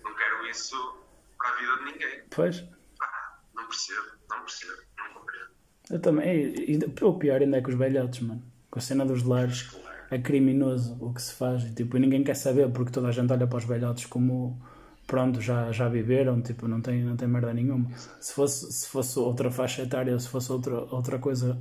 Não 0.02 0.14
quero 0.14 0.46
isso 0.46 0.98
para 1.36 1.50
a 1.50 1.56
vida 1.56 1.76
de 1.78 1.92
ninguém. 1.92 2.22
Pois. 2.30 2.64
Ah, 3.02 3.38
não 3.54 3.66
percebo, 3.66 4.06
não 4.30 4.40
percebo, 4.40 4.82
não 4.96 5.12
compreendo. 5.12 5.50
Eu 5.90 6.00
também. 6.00 6.54
E, 6.54 6.78
e, 6.78 7.04
o 7.04 7.18
pior 7.18 7.42
ainda 7.42 7.58
é 7.58 7.62
que 7.62 7.68
os 7.68 7.76
velhotes, 7.76 8.20
mano 8.20 8.51
com 8.72 8.78
a 8.78 8.82
cena 8.82 9.04
dos 9.04 9.22
lares 9.22 9.70
é 10.10 10.18
criminoso 10.18 10.96
o 10.98 11.12
que 11.12 11.20
se 11.20 11.34
faz 11.34 11.62
tipo, 11.74 11.98
e 11.98 12.00
ninguém 12.00 12.24
quer 12.24 12.34
saber 12.34 12.70
porque 12.70 12.90
toda 12.90 13.08
a 13.08 13.12
gente 13.12 13.30
olha 13.30 13.46
para 13.46 13.58
os 13.58 13.64
velhotes 13.64 14.06
como 14.06 14.58
pronto, 15.06 15.42
já, 15.42 15.70
já 15.72 15.88
viveram, 15.90 16.40
tipo, 16.40 16.66
não 16.66 16.80
tem, 16.80 17.02
não 17.04 17.16
tem 17.16 17.28
merda 17.28 17.52
nenhuma. 17.52 17.90
Se 18.18 18.32
fosse, 18.32 18.72
se 18.72 18.88
fosse 18.88 19.18
outra 19.18 19.50
faixa 19.50 19.82
etária, 19.82 20.18
se 20.18 20.26
fosse 20.26 20.50
outra, 20.50 20.74
outra 20.94 21.18
coisa, 21.18 21.60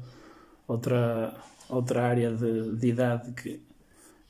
outra, 0.65 1.35
outra 1.67 2.07
área 2.07 2.31
de, 2.33 2.77
de 2.77 2.87
idade 2.87 3.33
que, 3.33 3.61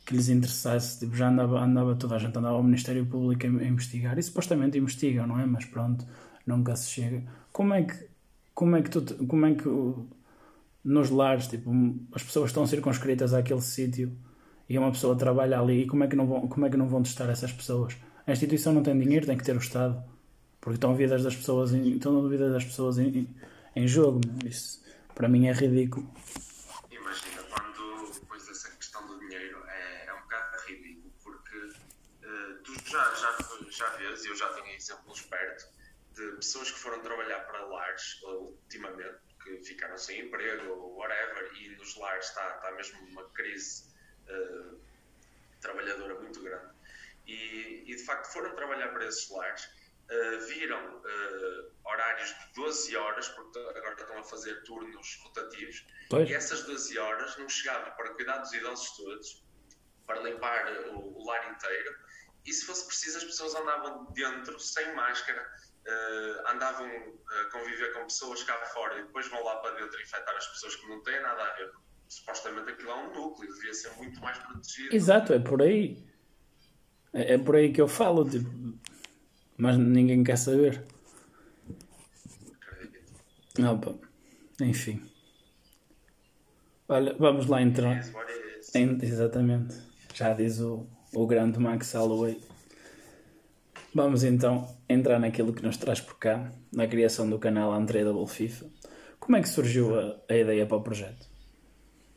que 0.05 0.15
lhes 0.15 0.27
interessasse, 0.29 0.99
tipo, 0.99 1.15
já 1.15 1.29
andava, 1.29 1.59
andava 1.59 1.95
toda 1.95 2.15
a 2.15 2.19
gente 2.19 2.35
andava 2.35 2.55
ao 2.55 2.63
Ministério 2.63 3.05
Público 3.05 3.45
a, 3.45 3.49
a 3.49 3.67
investigar 3.67 4.17
e 4.17 4.23
supostamente 4.23 4.79
investigam, 4.79 5.27
não 5.27 5.39
é? 5.39 5.45
Mas 5.45 5.65
pronto, 5.65 6.03
nunca 6.47 6.75
se 6.75 6.89
chega. 6.89 7.23
Como 7.51 7.75
é 7.75 7.83
que, 7.83 8.07
como 8.55 8.75
é 8.75 8.81
que 8.81 8.89
tu, 8.89 9.25
como 9.27 9.45
é 9.45 9.53
que 9.53 9.69
nos 10.83 11.09
lares, 11.09 11.47
tipo, 11.47 11.71
as 12.13 12.23
pessoas 12.23 12.49
estão 12.49 12.65
circunscritas 12.65 13.33
àquele 13.33 13.61
sítio 13.61 14.17
e 14.67 14.77
uma 14.77 14.91
pessoa 14.91 15.15
trabalha 15.15 15.59
ali 15.59 15.83
e 15.83 15.87
como 15.87 16.03
é 16.03 16.07
que 16.07 16.15
não 16.15 16.27
vão, 16.27 16.47
como 16.47 16.65
é 16.65 16.69
que 16.69 16.77
não 16.77 16.87
vão 16.87 17.03
testar 17.03 17.29
essas 17.29 17.51
pessoas? 17.51 17.95
A 18.25 18.31
instituição 18.31 18.73
não 18.73 18.83
tem 18.83 18.97
dinheiro, 18.97 19.25
tem 19.25 19.37
que 19.37 19.43
ter 19.43 19.55
o 19.55 19.59
Estado. 19.59 20.03
Porque 20.59 20.75
estão 20.75 20.95
vidas 20.95 21.23
das 21.23 21.35
pessoas 21.35 21.73
em, 21.73 21.95
estão 21.95 22.27
vidas 22.29 22.53
das 22.53 22.63
pessoas 22.63 22.99
em, 22.99 23.27
em 23.75 23.87
jogo. 23.87 24.21
Isso 24.45 24.81
para 25.15 25.27
mim 25.27 25.47
é 25.47 25.53
ridículo. 25.53 26.07
Imagina, 26.89 27.43
quando 27.43 28.11
depois 28.13 28.47
essa 28.49 28.69
questão 28.71 29.05
do 29.07 29.19
dinheiro 29.19 29.63
é, 29.67 30.05
é 30.07 30.13
um 30.13 30.21
bocado 30.21 30.57
ridículo, 30.67 31.11
porque 31.23 31.57
uh, 31.57 32.63
tu 32.63 32.73
já, 32.89 33.03
já, 33.15 33.37
já 33.69 33.89
vês, 33.97 34.25
eu 34.25 34.35
já 34.35 34.47
tenho 34.49 34.75
exemplos 34.75 35.21
perto, 35.21 35.67
de 36.15 36.31
pessoas 36.37 36.71
que 36.71 36.79
foram 36.79 37.01
trabalhar 37.01 37.39
para 37.41 37.65
lares 37.65 38.21
ultimamente, 38.23 39.19
que 39.57 39.65
ficaram 39.65 39.97
sem 39.97 40.21
emprego 40.21 40.71
ou 40.71 40.97
whatever, 40.97 41.51
e 41.59 41.69
nos 41.75 41.95
lares 41.97 42.27
está, 42.27 42.55
está 42.55 42.71
mesmo 42.71 42.99
uma 43.07 43.29
crise 43.29 43.85
uh, 44.29 44.79
trabalhadora 45.59 46.15
muito 46.15 46.41
grande. 46.41 46.73
E, 47.27 47.83
e 47.85 47.95
de 47.95 48.03
facto 48.03 48.31
foram 48.31 48.55
trabalhar 48.55 48.89
para 48.89 49.05
esses 49.05 49.29
lares 49.29 49.65
uh, 49.65 50.45
viram 50.47 50.97
uh, 50.97 51.71
horários 51.85 52.29
de 52.29 52.53
12 52.55 52.95
horas, 52.95 53.27
porque 53.29 53.59
agora 53.59 53.93
estão 53.93 54.17
a 54.17 54.23
fazer 54.23 54.63
turnos 54.63 55.19
rotativos, 55.23 55.85
pois. 56.09 56.29
e 56.29 56.33
essas 56.33 56.63
12 56.63 56.97
horas 56.97 57.37
não 57.37 57.47
chegavam 57.47 57.91
para 57.93 58.09
cuidar 58.13 58.37
dos 58.39 58.51
idosos 58.53 58.97
todos, 58.97 59.43
para 60.05 60.21
limpar 60.21 60.71
o, 60.89 61.17
o 61.17 61.25
lar 61.25 61.51
inteiro, 61.51 61.95
e 62.45 62.51
se 62.51 62.65
fosse 62.65 62.85
preciso 62.87 63.17
as 63.17 63.23
pessoas 63.23 63.55
andavam 63.55 64.05
dentro, 64.13 64.59
sem 64.59 64.93
máscara, 64.95 65.47
uh, 65.87 66.49
andavam 66.49 66.87
a 66.87 67.51
conviver 67.51 67.93
com 67.93 68.03
pessoas 68.03 68.43
cá 68.43 68.57
fora 68.65 68.99
e 68.99 69.03
depois 69.03 69.27
vão 69.29 69.43
lá 69.43 69.55
para 69.57 69.75
dentro 69.75 70.01
infectar 70.01 70.35
as 70.35 70.47
pessoas 70.47 70.75
que 70.75 70.87
não 70.87 71.01
têm 71.03 71.21
nada 71.21 71.43
a 71.43 71.55
ver. 71.55 71.71
Supostamente 72.07 72.71
aquilo 72.71 72.91
é 72.91 72.95
um 72.95 73.13
núcleo, 73.13 73.53
devia 73.53 73.73
ser 73.73 73.91
muito 73.97 74.19
mais 74.19 74.37
protegido. 74.37 74.95
Exato, 74.95 75.33
é 75.33 75.39
por 75.39 75.61
aí. 75.61 76.05
É, 77.13 77.35
é 77.35 77.37
por 77.37 77.55
aí 77.55 77.71
que 77.71 77.81
eu 77.81 77.87
falo. 77.87 78.29
Tipo, 78.29 78.49
mas 79.57 79.77
ninguém 79.77 80.23
quer 80.23 80.37
saber. 80.37 80.85
Opa. 83.59 83.95
Enfim. 84.59 85.09
Olha, 86.87 87.15
vamos 87.17 87.47
lá 87.47 87.61
entrar. 87.61 88.03
Exatamente. 88.73 89.75
Já 90.13 90.33
diz 90.33 90.59
o, 90.59 90.85
o 91.13 91.25
grande 91.25 91.59
Max 91.59 91.93
Holloway. 91.93 92.41
Vamos 93.93 94.23
então 94.23 94.67
entrar 94.87 95.19
naquilo 95.19 95.53
que 95.53 95.63
nos 95.63 95.77
traz 95.77 95.99
por 95.99 96.17
cá, 96.17 96.51
na 96.71 96.87
criação 96.87 97.29
do 97.29 97.37
canal 97.37 97.71
Untradeable 97.73 98.27
FIFA. 98.27 98.65
Como 99.19 99.37
é 99.37 99.41
que 99.41 99.49
surgiu 99.49 99.99
a, 99.99 100.19
a 100.29 100.35
ideia 100.35 100.65
para 100.65 100.77
o 100.77 100.83
projeto? 100.83 101.29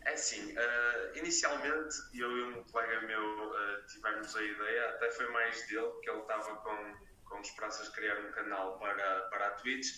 É 0.06 0.12
assim, 0.12 0.52
uh, 0.52 1.18
inicialmente 1.18 1.96
eu 2.14 2.30
e 2.30 2.42
um 2.44 2.64
colega 2.64 3.06
meu 3.06 3.20
uh, 3.20 3.86
tivemos 3.88 4.34
a 4.36 4.42
ideia, 4.42 4.88
até 4.90 5.10
foi 5.10 5.28
mais 5.32 5.66
dele, 5.66 5.90
que 6.02 6.10
ele 6.10 6.20
estava 6.20 6.56
com 6.56 7.04
com 7.34 7.40
esperanças 7.40 7.86
de 7.86 7.92
criar 7.92 8.18
um 8.20 8.30
canal 8.30 8.78
para, 8.78 9.20
para 9.22 9.46
a 9.48 9.50
Twitch, 9.52 9.88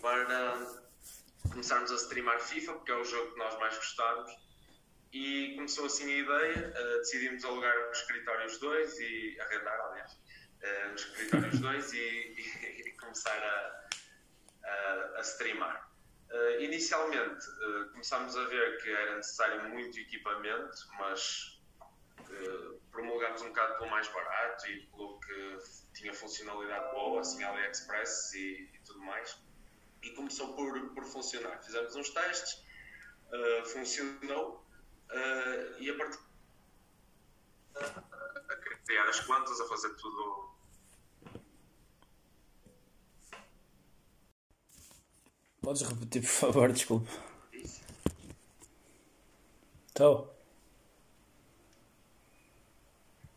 para 0.00 0.54
começarmos 1.50 1.90
a 1.90 1.96
streamar 1.96 2.40
FIFA, 2.40 2.74
porque 2.74 2.92
é 2.92 2.94
o 2.94 3.04
jogo 3.04 3.32
que 3.32 3.38
nós 3.38 3.58
mais 3.58 3.76
gostamos. 3.76 4.30
E 5.12 5.54
começou 5.56 5.86
assim 5.86 6.12
a 6.12 6.18
ideia, 6.18 6.68
uh, 6.68 6.98
decidimos 6.98 7.44
alugar 7.44 7.90
os 7.90 7.98
escritórios 7.98 8.58
2 8.58 9.00
e 9.00 9.40
arrendar, 9.40 9.80
aliás, 9.80 10.12
uh, 10.66 10.94
os 10.94 11.02
escritórios 11.02 11.60
2 11.60 11.92
e, 11.92 11.98
e, 11.98 12.82
e, 12.88 12.92
começar 12.92 13.38
a, 13.38 13.88
a, 14.64 15.18
a 15.18 15.20
streamar. 15.20 15.86
Uh, 16.30 16.60
inicialmente 16.60 17.48
uh, 17.48 17.90
começámos 17.92 18.36
a 18.36 18.44
ver 18.46 18.82
que 18.82 18.90
era 18.90 19.16
necessário 19.16 19.68
muito 19.68 19.98
equipamento, 19.98 20.76
mas 20.98 21.60
uh, 22.20 22.80
promulgámos 22.90 23.42
um 23.42 23.48
bocado 23.48 23.78
pelo 23.78 23.90
mais 23.90 24.08
barato 24.08 24.68
e 24.68 24.86
pelo 24.86 25.20
que 25.20 25.58
tinha 25.94 26.12
funcionalidade 26.12 26.92
boa, 26.92 27.20
assim 27.20 27.44
AliExpress 27.44 28.34
e, 28.34 28.70
e 28.74 28.78
tudo 28.84 29.00
mais. 29.00 29.38
E 30.02 30.10
começou 30.10 30.54
por, 30.54 30.78
por 30.90 31.04
funcionar. 31.04 31.62
Fizemos 31.62 31.94
uns 31.96 32.10
testes, 32.10 32.64
funcionou 33.72 34.64
e 35.78 35.90
a 35.90 35.96
partir 35.96 36.18
a 37.76 38.76
criar 38.86 39.08
as 39.08 39.20
contas, 39.20 39.60
a 39.60 39.66
fazer 39.68 39.94
tudo. 39.96 40.45
Podes 45.66 45.82
repetir, 45.82 46.22
por 46.22 46.28
favor, 46.28 46.72
desculpa. 46.72 47.10
Estou. 49.88 50.32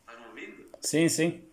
Estás-me 0.01 0.27
ouvindo? 0.27 0.69
Sim, 0.79 1.09
sim. 1.09 1.51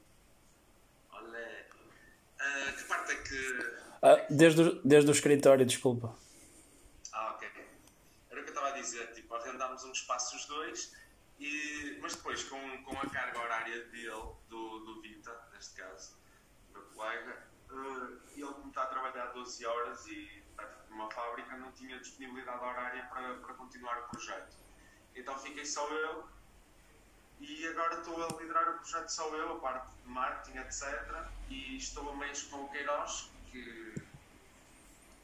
Ah, 4.02 4.26
desde, 4.28 4.61
o, 4.61 4.83
desde 4.85 5.11
o 5.11 5.12
escritório, 5.12 5.64
desculpa. 5.64 6.14
Ah, 7.11 7.33
ok. 7.33 7.49
Era 8.28 8.40
o 8.42 8.45
que 8.45 8.50
eu 8.50 8.54
estava 8.54 8.68
a 8.68 8.78
dizer, 8.78 9.14
tipo, 9.14 9.35
arrendámos 9.35 9.83
um 9.83 9.92
espaço 9.92 10.37
os 10.37 10.45
dois, 10.45 10.95
e, 11.40 11.99
mas 12.02 12.16
depois 12.16 12.45
com, 12.45 12.83
com 12.85 12.99
a 12.99 13.09
carga 13.09 13.38
horária 13.38 13.83
dele, 13.87 14.11
do, 14.50 14.80
do 14.80 15.00
Vita, 15.00 15.35
neste 15.54 15.75
caso, 15.80 16.18
meu 16.71 16.83
colega, 16.95 17.49
uh, 17.71 18.21
ele 18.37 18.68
está 18.68 18.83
a 18.83 18.87
trabalhar 18.88 19.33
12 19.33 19.64
horas 19.64 20.06
e 20.09 20.45
numa 20.91 21.11
fábrica 21.11 21.57
não 21.57 21.71
tinha 21.73 21.99
disponibilidade 21.99 22.65
horária 22.65 23.05
para, 23.05 23.35
para 23.35 23.55
continuar 23.55 23.99
o 23.99 24.09
projeto. 24.09 24.57
Então 25.15 25.39
fiquei 25.39 25.65
só 25.65 25.87
eu 25.89 26.29
e 27.41 27.67
agora 27.67 27.99
estou 27.99 28.23
a 28.25 28.41
liderar 28.41 28.71
o 28.71 28.79
projeto 28.79 29.09
só 29.09 29.29
eu, 29.35 29.57
a 29.57 29.61
parte 29.61 29.91
de 30.03 30.09
marketing, 30.09 30.59
etc. 30.59 30.85
E 31.51 31.77
estou 31.77 32.11
a 32.11 32.17
meios 32.17 32.43
com 32.45 32.65
o 32.65 32.69
Queiroz, 32.71 33.31
que 33.51 33.95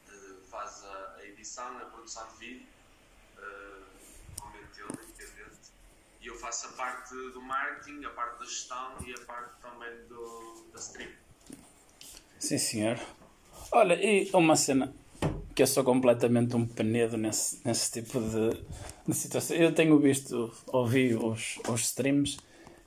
uh, 0.07 0.41
faz 0.49 0.83
a, 0.83 1.15
a, 1.17 1.25
edição, 1.25 1.77
a 1.77 1.85
produção 1.85 2.27
de 2.33 2.37
vídeo, 2.37 2.67
uh, 3.37 4.53
ele, 4.55 5.03
independente. 5.03 5.73
E 6.21 6.27
eu 6.27 6.35
faço 6.37 6.67
a 6.67 6.71
parte 6.73 7.13
do 7.13 7.41
marketing, 7.41 8.05
a 8.05 8.09
parte 8.11 8.39
da 8.39 8.45
gestão 8.45 8.95
e 9.05 9.13
a 9.13 9.25
parte 9.25 9.53
também 9.61 10.07
do, 10.07 10.67
da 10.71 10.79
stream. 10.79 11.11
Sim, 12.39 12.57
senhor. 12.57 12.99
Olha, 13.71 13.95
e 13.95 14.29
uma 14.33 14.55
cena 14.55 14.93
que 15.55 15.61
eu 15.61 15.67
sou 15.67 15.83
completamente 15.83 16.55
um 16.55 16.65
penedo 16.65 17.17
nesse, 17.17 17.59
nesse 17.65 17.91
tipo 17.91 18.19
de, 18.19 18.61
de 19.07 19.13
situação. 19.15 19.55
Eu 19.55 19.73
tenho 19.73 19.99
visto, 19.99 20.51
ouvi 20.67 21.15
os, 21.15 21.59
os 21.67 21.81
streams. 21.81 22.37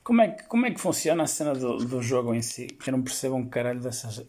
Como 0.02 0.20
é, 0.20 0.28
que, 0.28 0.44
como 0.44 0.66
é 0.66 0.70
que 0.70 0.80
funciona 0.80 1.24
a 1.24 1.26
cena 1.26 1.54
do, 1.54 1.78
do 1.78 2.02
jogo 2.02 2.34
em 2.34 2.42
si? 2.42 2.66
Que 2.66 2.90
eu 2.90 2.92
não 2.92 3.02
percebo 3.02 3.36
um 3.36 3.48
caralho 3.48 3.80
dessas, 3.80 4.24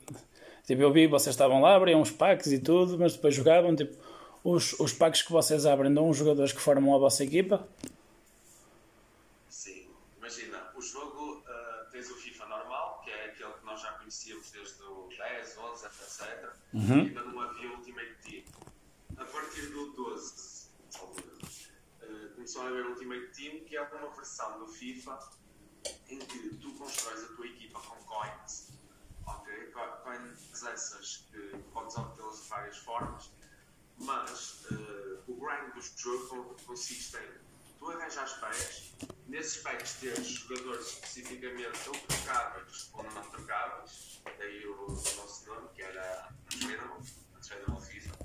Tipo, 0.67 0.81
eu 0.81 0.91
vi, 0.91 1.07
vocês 1.07 1.33
estavam 1.33 1.61
lá, 1.61 1.75
abriam 1.75 2.01
os 2.01 2.11
packs 2.11 2.51
e 2.51 2.59
tudo, 2.59 2.99
mas 2.99 3.13
depois 3.13 3.33
jogavam, 3.33 3.73
tipo, 3.73 3.97
os, 4.43 4.77
os 4.81 4.91
packs 4.91 5.21
que 5.21 5.31
vocês 5.31 5.65
abrem 5.65 5.93
dão 5.93 6.09
os 6.09 6.17
jogadores 6.17 6.51
que 6.51 6.59
formam 6.59 6.93
a 6.93 6.97
vossa 6.97 7.23
equipa? 7.23 7.65
Sim, 9.47 9.87
imagina, 10.17 10.61
o 10.75 10.81
jogo, 10.81 11.37
uh, 11.37 11.89
tens 11.89 12.11
o 12.11 12.15
FIFA 12.15 12.47
normal, 12.47 13.01
que 13.05 13.11
é 13.11 13.25
aquele 13.27 13.53
que 13.53 13.65
nós 13.65 13.81
já 13.81 13.93
conhecíamos 13.93 14.51
desde 14.51 14.83
o 14.83 15.07
10, 15.17 15.57
11, 15.57 15.85
etc. 15.85 16.49
Uhum. 16.73 16.99
Ainda 16.99 17.23
não 17.23 17.39
havia 17.39 17.71
Ultimate 17.71 18.16
partir 19.57 19.71
do 19.71 19.91
12, 19.91 20.69
uh, 21.01 22.35
começou 22.35 22.61
a 22.61 22.67
haver 22.67 22.85
Ultimate 22.85 23.27
Team, 23.31 23.65
que 23.65 23.75
é 23.75 23.81
uma 23.81 24.09
versão 24.11 24.59
do 24.59 24.67
FIFA 24.67 25.19
em 26.09 26.19
que 26.19 26.55
tu 26.57 26.71
constróis 26.73 27.23
a 27.23 27.35
tua 27.35 27.47
equipa 27.47 27.79
com 27.79 27.95
coins 28.03 28.71
ok? 29.25 29.73
Coins 30.03 30.63
essas 30.63 31.27
que 31.31 31.57
podes 31.73 31.97
obtê-las 31.97 32.43
de 32.43 32.49
várias 32.49 32.77
formas, 32.77 33.31
mas 33.97 34.65
uh, 34.71 35.23
o 35.27 35.35
grind 35.35 35.73
do 35.73 35.81
jogo 35.81 36.55
consiste 36.65 37.17
em 37.17 37.47
tu 37.79 37.89
arranjas 37.89 38.33
packs, 38.33 38.93
nesses 39.27 39.61
packs 39.63 39.93
teres 39.95 40.27
jogadores 40.27 40.87
especificamente 40.87 41.89
ou 41.89 41.95
trocáveis 42.07 42.89
ou 42.93 43.03
não 43.03 43.29
trocáveis, 43.31 44.21
daí 44.37 44.65
o, 44.67 44.85
o 44.85 44.91
nosso 44.91 45.47
nome, 45.47 45.69
que 45.75 45.81
era 45.81 46.33
Untradeable, 46.53 47.03
Untradeable 47.35 47.85
FIFA. 47.85 48.16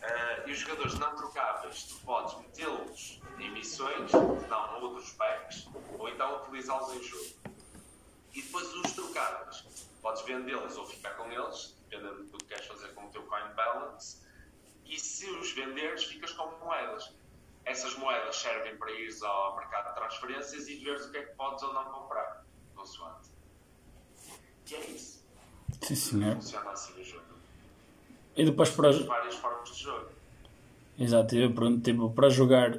Uh, 0.00 0.48
e 0.48 0.52
os 0.52 0.58
jogadores 0.58 0.98
não 0.98 1.14
trocáveis, 1.14 1.84
tu 1.84 1.96
podes 2.06 2.34
metê-los 2.38 3.20
em 3.38 3.50
missões 3.50 4.10
dão 4.48 4.82
outros 4.82 5.12
packs 5.12 5.68
ou 5.98 6.08
então 6.08 6.42
utilizá-los 6.42 6.94
em 6.94 7.02
jogo. 7.02 7.30
E 8.32 8.42
depois 8.42 8.72
os 8.74 8.92
trocáveis, 8.92 9.64
podes 10.00 10.22
vendê-los 10.22 10.76
ou 10.76 10.86
ficar 10.86 11.10
com 11.16 11.30
eles, 11.30 11.76
dependendo 11.88 12.24
do 12.24 12.38
que 12.38 12.46
queres 12.46 12.66
fazer 12.66 12.88
com 12.94 13.06
o 13.06 13.10
teu 13.10 13.22
coin 13.24 13.52
balance. 13.54 14.22
E 14.84 14.98
se 14.98 15.28
os 15.30 15.52
venderes, 15.52 16.04
ficas 16.04 16.32
com 16.32 16.46
moedas. 16.64 17.12
essas 17.64 17.94
moedas 17.96 18.36
servem 18.36 18.76
para 18.76 18.90
ir 18.92 19.10
ao 19.22 19.56
mercado 19.56 19.88
de 19.88 19.94
transferências 19.94 20.68
e 20.68 20.76
veres 20.76 21.06
o 21.06 21.10
que 21.10 21.18
é 21.18 21.26
que 21.26 21.34
podes 21.34 21.62
ou 21.62 21.72
não 21.72 21.84
comprar, 21.92 22.44
consoante. 22.74 23.30
E 24.68 24.74
é 24.74 24.80
isso. 24.86 25.24
Sim, 25.82 25.94
senhor. 25.94 26.34
Funciona 26.36 26.70
assim 26.70 27.00
o 27.00 27.04
jogo. 27.04 27.19
E 28.40 28.44
depois 28.46 28.70
para. 28.70 28.90
Várias 28.90 29.34
formas 29.34 29.70
de 29.70 29.82
jogo. 29.82 30.08
Exato, 30.98 31.36
eu 31.36 31.52
pergunto, 31.52 31.82
tipo, 31.82 32.10
para 32.10 32.30
jogar, 32.30 32.78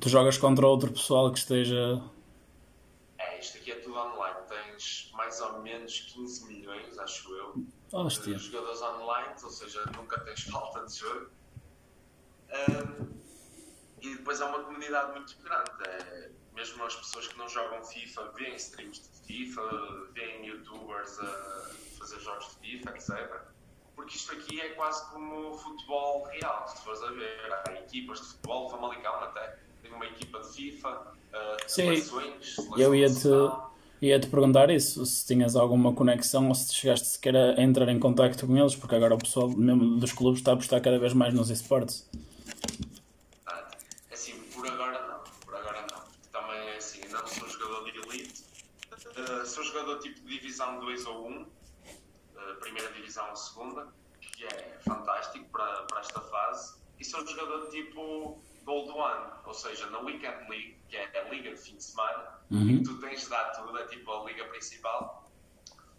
tu 0.00 0.08
jogas 0.08 0.38
contra 0.38 0.64
outro 0.68 0.92
pessoal 0.92 1.32
que 1.32 1.38
esteja. 1.40 2.00
É, 3.18 3.40
isto 3.40 3.58
aqui 3.58 3.72
é 3.72 3.74
tudo 3.80 3.96
online. 3.98 4.36
Tens 4.48 5.10
mais 5.14 5.40
ou 5.40 5.60
menos 5.62 5.98
15 6.14 6.46
milhões, 6.46 6.96
acho 6.96 7.28
eu, 7.34 7.64
Hostia. 7.92 8.36
de 8.36 8.44
jogadores 8.44 8.80
online, 8.82 9.34
ou 9.42 9.50
seja, 9.50 9.84
nunca 9.96 10.20
tens 10.20 10.42
falta 10.46 10.86
de 10.86 10.96
jogo. 10.96 11.26
Ahm, 12.52 13.08
e 14.00 14.14
depois 14.14 14.40
é 14.40 14.44
uma 14.44 14.62
comunidade 14.62 15.10
muito 15.10 15.36
grande. 15.42 15.70
É, 15.88 16.30
mesmo 16.54 16.84
as 16.84 16.94
pessoas 16.94 17.26
que 17.26 17.36
não 17.36 17.48
jogam 17.48 17.82
FIFA 17.82 18.30
veem 18.36 18.54
streams 18.54 19.10
de 19.10 19.26
FIFA, 19.26 19.62
veem 20.12 20.46
youtubers 20.46 21.18
a 21.18 21.70
fazer 21.98 22.20
jogos 22.20 22.56
de 22.60 22.78
FIFA, 22.78 22.90
etc. 22.90 23.51
Porque 24.02 24.16
isto 24.16 24.32
aqui 24.32 24.60
é 24.60 24.70
quase 24.70 25.08
como 25.10 25.56
futebol 25.56 26.24
real, 26.24 26.66
se 26.66 26.82
fores 26.82 27.00
a 27.02 27.10
ver. 27.12 27.38
Há 27.68 27.72
equipas 27.74 28.20
de 28.20 28.26
futebol, 28.26 28.68
Famalicão 28.68 29.14
até. 29.14 29.58
Tem 29.80 29.92
uma 29.92 30.04
equipa 30.04 30.40
de 30.40 30.48
FIFA, 30.48 31.06
Sim, 31.68 31.82
seleções, 31.84 32.56
Eu 32.76 32.96
ia-te 32.96 33.28
ia 34.00 34.18
-te 34.18 34.26
perguntar 34.26 34.70
isso, 34.70 35.06
se 35.06 35.24
tinhas 35.24 35.54
alguma 35.54 35.92
conexão 35.92 36.48
ou 36.48 36.54
se 36.56 36.74
chegaste 36.74 37.06
sequer 37.06 37.36
a 37.36 37.62
entrar 37.62 37.88
em 37.88 38.00
contacto 38.00 38.44
com 38.44 38.56
eles, 38.56 38.74
porque 38.74 38.96
agora 38.96 39.14
o 39.14 39.18
pessoal 39.18 39.48
mesmo 39.48 39.96
dos 40.00 40.12
clubes 40.12 40.40
está 40.40 40.50
a 40.50 40.54
apostar 40.54 40.82
cada 40.82 40.98
vez 40.98 41.12
mais 41.12 41.32
nos 41.32 41.48
esportes. 41.48 42.10
Ah, 43.46 43.70
Assim, 44.12 44.34
por 44.52 44.66
agora 44.66 45.00
não, 45.06 45.20
por 45.46 45.54
agora 45.54 45.86
não. 45.92 46.02
Também 46.32 46.58
é 46.70 46.76
assim, 46.76 47.02
não 47.08 47.24
sou 47.24 47.48
jogador 47.48 47.84
de 47.84 47.98
elite, 47.98 48.42
Uh, 49.12 49.44
sou 49.46 49.62
jogador 49.62 49.98
tipo 49.98 50.20
de 50.20 50.38
divisão 50.38 50.80
2 50.80 51.06
ou 51.06 51.28
1, 51.28 51.42
uh, 51.42 51.46
ou 53.20 53.36
segunda, 53.36 53.88
que 54.20 54.44
é 54.44 54.78
fantástico 54.84 55.48
para, 55.50 55.82
para 55.84 56.00
esta 56.00 56.20
fase, 56.20 56.80
e 56.98 57.04
sou 57.04 57.26
jogador 57.26 57.68
tipo 57.70 58.40
Gold 58.64 58.90
One, 58.90 59.32
ou 59.44 59.54
seja, 59.54 59.88
na 59.90 59.98
Weekend 60.00 60.48
League, 60.48 60.78
que 60.88 60.96
é 60.96 61.20
a 61.20 61.28
liga 61.28 61.50
de 61.50 61.56
fim 61.56 61.76
de 61.76 61.84
semana, 61.84 62.38
em 62.50 62.78
que 62.78 62.84
tu 62.84 63.00
tens 63.00 63.22
de 63.22 63.28
dar 63.28 63.50
tudo, 63.52 63.76
é 63.78 63.86
tipo 63.86 64.12
a 64.12 64.24
liga 64.24 64.44
principal, 64.46 65.30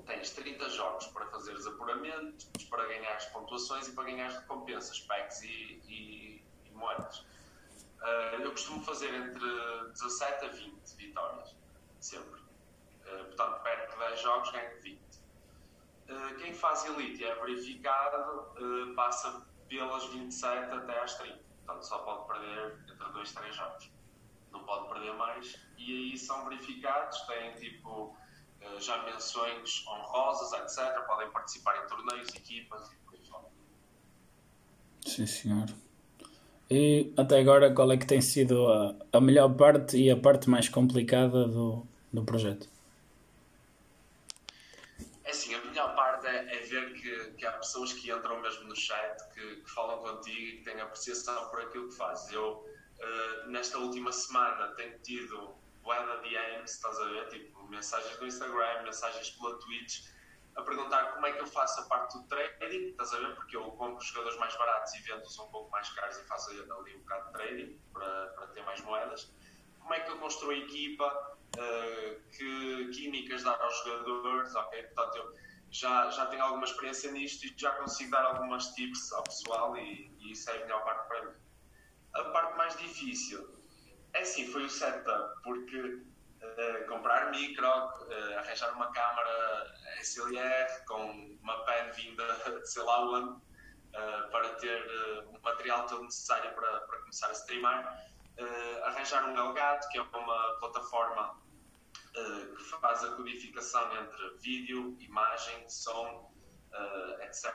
tens 0.06 0.32
30 0.32 0.70
jogos 0.70 1.08
para 1.08 1.26
fazeres 1.28 1.66
apuramentos, 1.68 2.48
para 2.70 2.86
ganhares 2.86 3.26
pontuações 3.26 3.88
e 3.88 3.92
para 3.92 4.06
ganhares 4.06 4.36
recompensas, 4.38 5.00
packs 5.02 5.42
e, 5.44 5.82
e, 5.88 6.44
e 6.66 6.72
moedas. 6.74 7.20
Uh, 8.02 8.42
eu 8.42 8.52
costumo 8.52 8.84
fazer 8.84 9.14
entre 9.14 9.40
17 9.92 10.46
a 10.46 10.50
20 10.50 10.96
vitórias, 10.98 11.56
sempre. 12.00 12.40
Uh, 12.40 13.26
portanto, 13.26 13.64
perto 13.64 13.92
de 13.92 14.00
10 14.00 14.22
jogos, 14.22 14.52
ganho 14.52 14.82
20. 14.82 15.00
Uh, 16.10 16.36
quem 16.38 16.54
faz 16.54 16.86
elite 16.86 17.24
é 17.24 17.34
verificado 17.36 18.42
uh, 18.60 18.94
passa 18.96 19.46
pelas 19.70 20.06
27 20.06 20.72
até 20.72 21.00
às 21.00 21.16
30. 21.16 21.40
Portanto, 21.66 21.84
só 21.84 21.98
pode 22.00 22.28
perder 22.28 22.78
entre 22.92 23.12
2 23.14 23.30
e 23.30 23.34
3 23.34 23.56
jogos. 23.56 23.92
Não 24.52 24.64
pode 24.66 24.90
perder 24.90 25.14
mais. 25.14 25.60
E 25.78 26.12
aí 26.12 26.18
são 26.18 26.48
verificados, 26.48 27.22
têm 27.22 27.54
tipo 27.56 28.16
uh, 28.62 28.80
já 28.80 29.02
menções 29.04 29.86
honrosas, 29.88 30.54
etc. 30.54 31.06
Podem 31.06 31.30
participar 31.32 31.84
em 31.84 31.88
torneios, 31.88 32.30
equipas 32.36 32.92
e 32.92 32.96
por 32.98 33.16
aí 33.16 33.26
fora. 33.26 33.46
Sim, 35.06 35.26
senhor. 35.26 35.68
E 36.70 37.14
até 37.18 37.40
agora, 37.40 37.74
qual 37.74 37.92
é 37.92 37.98
que 37.98 38.08
tem 38.08 38.22
sido 38.22 38.68
a, 38.72 38.96
a 39.14 39.22
melhor 39.22 39.54
parte 39.56 39.98
e 39.98 40.10
a 40.10 40.18
parte 40.18 40.50
mais 40.50 40.70
complicada 40.70 41.48
do, 41.48 41.86
do 42.12 42.24
projeto? 42.24 42.68
É 45.24 45.32
assim, 45.32 45.54
a 45.54 45.64
melhor 45.66 45.96
parte 45.96 46.26
é, 46.28 46.56
é 46.56 46.60
ver 46.62 46.94
que, 46.94 47.32
que 47.38 47.46
há 47.46 47.52
pessoas 47.64 47.94
que 47.94 48.12
entram 48.12 48.40
mesmo 48.42 48.66
no 48.66 48.76
chat, 48.76 49.18
que, 49.34 49.56
que 49.58 49.70
falam 49.72 49.98
contigo 50.00 50.38
e 50.38 50.58
que 50.58 50.64
têm 50.64 50.80
apreciação 50.82 51.50
por 51.50 51.62
aquilo 51.62 51.90
que 51.90 51.96
fazes. 51.96 52.32
Eu, 52.32 52.66
eh, 53.00 53.48
nesta 53.48 53.78
última 53.78 54.12
semana, 54.12 54.68
tenho 54.76 55.00
tido 55.00 55.56
bué 55.82 56.00
de 56.06 56.30
DMs, 56.30 56.72
estás 56.72 57.00
a 57.00 57.06
ver? 57.06 57.28
Tipo, 57.30 57.68
mensagens 57.68 58.20
no 58.20 58.28
Instagram, 58.28 58.84
mensagens 58.84 59.30
pela 59.32 59.58
Twitch, 59.60 60.08
a 60.56 60.62
perguntar 60.62 61.14
como 61.14 61.26
é 61.26 61.32
que 61.32 61.40
eu 61.40 61.48
faço 61.48 61.82
a 61.82 61.84
parte 61.86 62.18
do 62.18 62.28
trading, 62.28 62.90
estás 62.90 63.14
a 63.14 63.20
ver? 63.20 63.36
Porque 63.36 63.56
eu 63.56 63.64
compro 63.72 64.04
jogadores 64.04 64.38
mais 64.38 64.56
baratos 64.56 64.94
e 64.94 65.02
vendo-os 65.02 65.40
um 65.40 65.48
pouco 65.48 65.72
mais 65.72 65.90
caros 65.90 66.18
e 66.18 66.24
faço 66.26 66.52
ali 66.52 66.96
um 66.96 67.00
bocado 67.00 67.26
de 67.26 67.34
trading 67.34 67.80
para, 67.92 68.28
para 68.28 68.48
ter 68.48 68.64
mais 68.64 68.82
moedas. 68.82 69.34
Como 69.80 69.94
é 69.94 70.00
que 70.00 70.12
eu 70.12 70.18
construo 70.18 70.52
a 70.52 70.56
equipa? 70.56 71.38
Uh, 71.56 72.20
que 72.32 72.90
químicas 72.96 73.44
dar 73.44 73.62
aos 73.62 73.78
jogadores, 73.84 74.56
ok? 74.56 74.84
Portanto, 74.84 75.18
eu 75.18 75.34
já, 75.74 76.08
já 76.12 76.28
tenho 76.28 76.44
alguma 76.44 76.66
experiência 76.66 77.12
nisto 77.12 77.48
e 77.48 77.54
já 77.58 77.72
consigo 77.72 78.12
dar 78.12 78.24
algumas 78.24 78.68
tips 78.76 79.12
ao 79.12 79.24
pessoal 79.24 79.76
e, 79.76 80.16
e 80.20 80.32
isso 80.32 80.50
é 80.52 80.58
a 80.58 80.60
melhor 80.60 80.84
parte 80.84 81.08
para 81.08 81.26
mim. 81.26 81.36
A 82.14 82.24
parte 82.26 82.56
mais 82.58 82.78
difícil 82.78 83.60
é 84.14 84.24
sim, 84.24 84.48
foi 84.52 84.66
o 84.66 84.70
setup, 84.70 85.42
porque 85.42 85.80
uh, 85.80 86.88
comprar 86.88 87.32
micro, 87.32 87.66
uh, 87.66 88.38
arranjar 88.38 88.72
uma 88.76 88.92
câmara 88.92 89.74
SLR 90.00 90.86
com 90.86 91.38
uma 91.42 91.66
pen 91.66 91.92
vinda 91.92 92.24
de 92.60 92.66
sei 92.70 92.84
lá 92.84 93.10
onde, 93.10 93.42
para 94.32 94.50
ter 94.56 94.88
o 95.28 95.40
material 95.42 95.86
todo 95.86 96.04
necessário 96.04 96.52
para, 96.54 96.82
para 96.82 97.00
começar 97.00 97.28
a 97.28 97.32
streamar. 97.32 98.08
arranjar 98.86 99.26
um 99.26 99.38
Elgato, 99.38 99.88
que 99.90 100.00
é 100.00 100.02
uma 100.02 100.58
plataforma 100.60 101.43
Uh, 102.16 102.56
que 102.56 102.64
faz 102.64 103.04
a 103.04 103.16
codificação 103.16 103.90
entre 103.98 104.38
vídeo, 104.40 104.96
imagem, 105.00 105.68
som, 105.68 106.32
uh, 106.72 107.22
etc. 107.24 107.48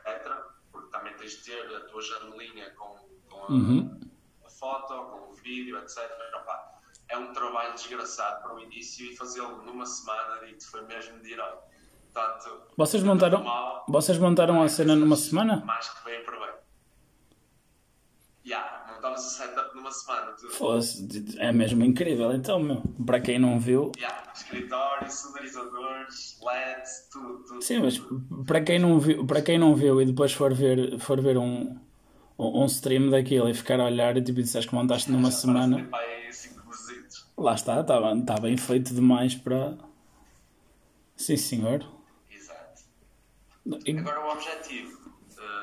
Porque 0.73 0.91
também 0.91 1.15
tens 1.17 1.33
de 1.39 1.45
ter 1.45 1.77
a 1.77 1.81
tua 1.87 2.03
janelinha 2.03 2.71
com, 2.75 2.97
com 3.31 3.45
a, 3.45 3.47
Uhum. 3.53 4.01
a 4.45 4.51
foto, 4.51 4.95
com 5.11 5.31
o 5.31 5.35
vídeo, 5.35 5.79
etc. 5.79 6.11
Opa, 6.35 6.81
é 7.09 7.17
um 7.17 7.33
trabalho 7.33 7.73
desgraçado 7.75 8.43
para 8.43 8.55
o 8.57 8.61
início 8.61 9.07
e 9.07 9.17
fazê-lo 9.17 9.63
numa 9.63 9.87
semana 9.87 10.45
digo 10.45 10.61
foi 10.63 10.83
mesmo 10.83 11.21
de 11.21 11.33
herói. 11.35 11.57
Portanto, 12.13 12.63
Vocês 12.77 13.03
montaram, 13.05 13.45
mal, 13.45 13.85
vocês 13.89 14.19
montaram 14.19 14.61
a 14.63 14.69
cena 14.69 14.97
numa 14.97 15.15
semana? 15.17 15.63
Mais 15.65 15.89
que 15.89 16.05
bem 16.05 16.25
para 16.25 16.39
bem. 16.41 16.55
Yeah, 18.49 18.87
montamos 18.95 19.21
o 19.27 19.29
setup 19.29 19.77
numa 19.77 19.91
semana. 19.93 20.33
Tudo. 20.33 20.53
Fosse, 20.53 21.37
é 21.39 21.53
mesmo 21.53 21.85
incrível. 21.85 22.33
Então, 22.33 22.59
meu, 22.59 22.81
para 23.05 23.21
quem 23.21 23.39
não 23.39 23.61
viu, 23.61 23.93
Yeah, 23.99 24.33
escritório, 24.35 25.11
sonorizadores, 25.11 26.41
LEDs, 26.43 27.09
tudo, 27.13 27.45
tudo. 27.45 27.63
sim, 27.63 27.81
mas 27.81 28.01
para 28.47 28.63
quem 28.63 28.79
não 28.79 28.99
viu, 28.99 29.27
para 29.27 29.43
quem 29.43 29.59
não 29.59 29.75
viu 29.75 30.01
e 30.01 30.07
depois 30.07 30.33
for 30.33 30.55
ver, 30.55 30.99
for 30.99 31.21
ver 31.21 31.37
um, 31.37 31.79
um 32.39 32.65
stream 32.67 33.11
daquilo 33.11 33.49
e 33.51 33.55
ficar 33.55 33.81
a 33.81 33.85
olhar 33.85 34.17
e 34.17 34.23
tipo 34.23 34.41
disseste 34.41 34.69
que 34.71 34.75
montaste 34.75 35.11
numa 35.11 35.31
Já 35.31 35.37
semana, 35.37 35.87
cruzitos. 36.65 37.27
lá 37.37 37.55
está, 37.55 37.81
está 37.81 38.13
está 38.15 38.35
bem 38.41 38.57
feito 38.57 38.95
demais 38.95 39.35
para. 39.35 39.77
Sim, 41.17 41.37
senhor. 41.37 41.85
Exato. 42.31 42.83
E, 43.85 43.99
Agora 43.99 44.25
o 44.27 44.33
objetivo. 44.33 44.98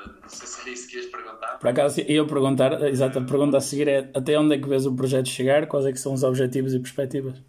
Não 0.06 0.28
sei 0.28 0.46
se 0.46 0.60
era 0.60 0.70
isso 0.70 0.88
que 0.88 0.96
ias 0.96 1.06
perguntar. 1.06 1.58
por 1.58 1.68
acaso, 1.68 2.00
ia 2.00 2.24
perguntar, 2.26 2.74
a 2.74 2.88
exata 2.88 3.20
pergunta 3.20 3.56
a 3.56 3.60
seguir 3.60 3.88
é 3.88 4.10
até 4.14 4.38
onde 4.38 4.54
é 4.54 4.58
que 4.58 4.68
vês 4.68 4.86
o 4.86 4.94
projeto 4.94 5.28
chegar, 5.28 5.66
quais 5.66 5.86
é 5.86 5.92
que 5.92 5.98
são 5.98 6.12
os 6.12 6.22
objetivos 6.22 6.74
e 6.74 6.80
perspectivas? 6.80 7.40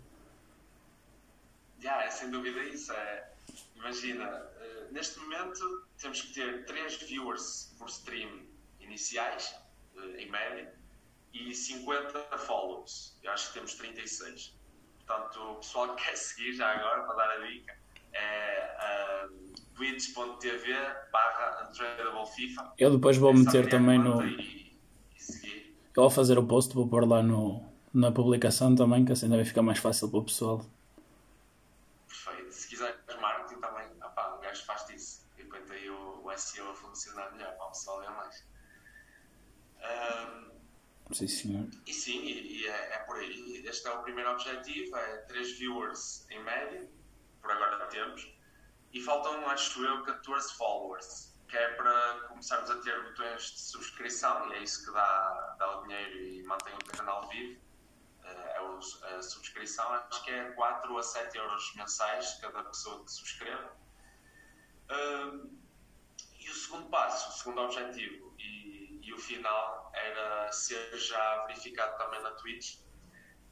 Já, 1.80 2.04
é 2.04 2.10
sem 2.10 2.30
dúvida 2.30 2.62
isso. 2.64 2.92
É, 2.92 3.30
imagina, 3.76 4.26
eh, 4.60 4.88
neste 4.92 5.20
momento 5.20 5.86
temos 6.00 6.22
que 6.22 6.34
ter 6.34 6.66
3 6.66 6.98
viewers 7.04 7.74
por 7.78 7.88
stream 7.88 8.30
iniciais, 8.80 9.56
eh, 9.98 10.22
em 10.22 10.32
média, 10.32 10.74
e 11.34 11.54
50 11.54 12.20
follows. 12.38 13.18
Eu 13.24 13.32
acho 13.32 13.48
que 13.48 13.54
temos 13.56 13.74
36. 13.76 14.54
Portanto, 15.06 15.40
o 15.40 15.56
pessoal 15.56 15.96
que 15.96 16.04
quer 16.04 16.16
seguir 16.18 16.54
já 16.54 16.70
agora, 16.72 17.04
para 17.04 17.16
dar 17.16 17.32
a 17.32 17.48
dica, 17.48 17.78
é 18.14 19.28
uh, 19.28 19.56
twitch.tv 19.78 20.74
barra 21.12 21.72
FIFA. 22.26 22.74
Eu 22.78 22.92
depois 22.92 23.16
vou 23.18 23.34
meter 23.34 23.70
também 23.70 24.00
no. 24.00 24.24
E, 24.26 24.76
e. 25.44 25.76
Eu 25.96 26.04
ao 26.04 26.10
fazer 26.10 26.38
o 26.38 26.46
post 26.46 26.74
vou 26.74 26.88
pôr 26.88 27.08
lá 27.08 27.22
no, 27.22 27.64
na 27.94 28.12
publicação 28.12 28.76
também, 28.76 29.06
que 29.06 29.12
assim 29.12 29.30
também 29.30 29.46
fica 29.46 29.62
mais 29.62 29.80
fácil 29.80 30.10
para 30.10 30.20
o 30.20 30.24
pessoal. 30.26 30.66
Perfeito. 32.08 32.52
Se 32.52 32.68
quiseres 32.68 32.96
marketing 33.22 33.62
também, 33.62 33.88
opá, 34.04 34.36
um 34.36 34.42
gajo 34.42 34.66
faz 34.66 34.86
disso. 34.88 35.22
E 35.38 35.44
depois 35.44 35.70
aí 35.72 35.90
o, 35.90 36.22
o 36.24 36.38
SEO 36.38 36.70
a 36.72 36.74
funcionar 36.74 37.32
melhor 37.32 37.56
para 37.56 37.66
o 37.66 37.70
pessoal 37.70 38.02
ver 38.02 38.12
mais. 38.12 38.44
Ahm, 39.82 40.48
Sim, 41.12 41.28
senhor. 41.28 41.68
e 41.86 41.94
sim, 41.94 42.20
e, 42.20 42.62
e 42.62 42.68
é, 42.68 42.96
é 42.96 42.98
por 43.00 43.16
aí. 43.18 43.64
Este 43.66 43.88
é 43.88 43.92
o 43.92 44.02
primeiro 44.04 44.32
objetivo, 44.32 44.96
é 44.98 45.18
3 45.18 45.58
viewers 45.58 46.26
em 46.30 46.44
média, 46.44 46.90
por 47.42 47.52
agora 47.52 47.86
temos. 47.88 48.37
E 48.98 49.02
faltam, 49.04 49.48
acho 49.48 49.86
eu, 49.86 50.02
14 50.02 50.56
followers. 50.56 51.32
que 51.48 51.56
é 51.56 51.68
para 51.76 52.22
começarmos 52.30 52.72
a 52.72 52.82
ter 52.82 53.00
botões 53.04 53.44
de 53.52 53.62
subscrição 53.62 54.52
e 54.52 54.56
é 54.56 54.64
isso 54.64 54.84
que 54.84 54.92
dá, 54.92 55.56
dá 55.60 55.78
o 55.78 55.84
dinheiro 55.84 56.18
e 56.18 56.44
mantém 56.44 56.74
o 56.74 56.98
canal 56.98 57.30
vivo. 57.30 57.62
Eh, 58.24 58.58
é 59.04 59.16
a 59.16 59.22
subscrição, 59.22 59.88
acho 59.94 60.24
que 60.24 60.32
é 60.32 60.52
4 60.54 60.98
a 60.98 61.04
7 61.04 61.38
euros 61.38 61.76
mensais 61.76 62.40
cada 62.42 62.64
pessoa 62.64 63.06
que 63.06 63.12
subscreva. 63.12 63.72
Uh, 64.90 65.48
e 66.40 66.50
o 66.50 66.56
segundo 66.56 66.90
passo, 66.90 67.30
o 67.30 67.34
segundo 67.34 67.62
objetivo 67.62 68.34
e, 68.40 69.00
e, 69.04 69.14
o 69.14 69.20
final 69.20 69.92
era 69.94 70.52
ser 70.52 70.98
já 70.98 71.46
verificado 71.46 72.00
também 72.00 72.22
na 72.24 72.32
Twitch, 72.32 72.80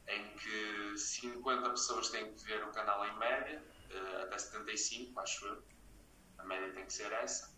em 0.08 0.36
que 0.38 0.98
50 0.98 1.70
pessoas 1.70 2.10
têm 2.10 2.34
que 2.34 2.44
ver 2.46 2.64
o 2.64 2.72
canal 2.72 3.06
em 3.06 3.16
média, 3.18 3.64
uh, 3.92 4.24
até 4.24 4.38
75, 4.38 5.20
acho 5.20 5.46
eu. 5.46 5.64
A 6.38 6.44
média 6.44 6.72
tem 6.74 6.86
que 6.86 6.94
ser 6.94 7.12
essa. 7.12 7.56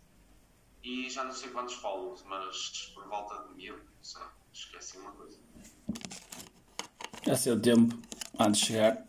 E 0.82 1.10
já 1.10 1.24
não 1.24 1.32
sei 1.32 1.50
quantos 1.50 1.74
follows, 1.74 2.22
mas 2.24 2.92
por 2.94 3.06
volta 3.08 3.48
de 3.48 3.54
mil, 3.54 3.78
sei, 4.00 4.22
esqueci 4.52 4.96
uma 4.98 5.12
coisa. 5.12 5.38
É 7.26 7.34
seu 7.34 7.60
tempo, 7.60 7.98
antes 8.38 8.60
de 8.60 8.66
chegar. 8.66 9.06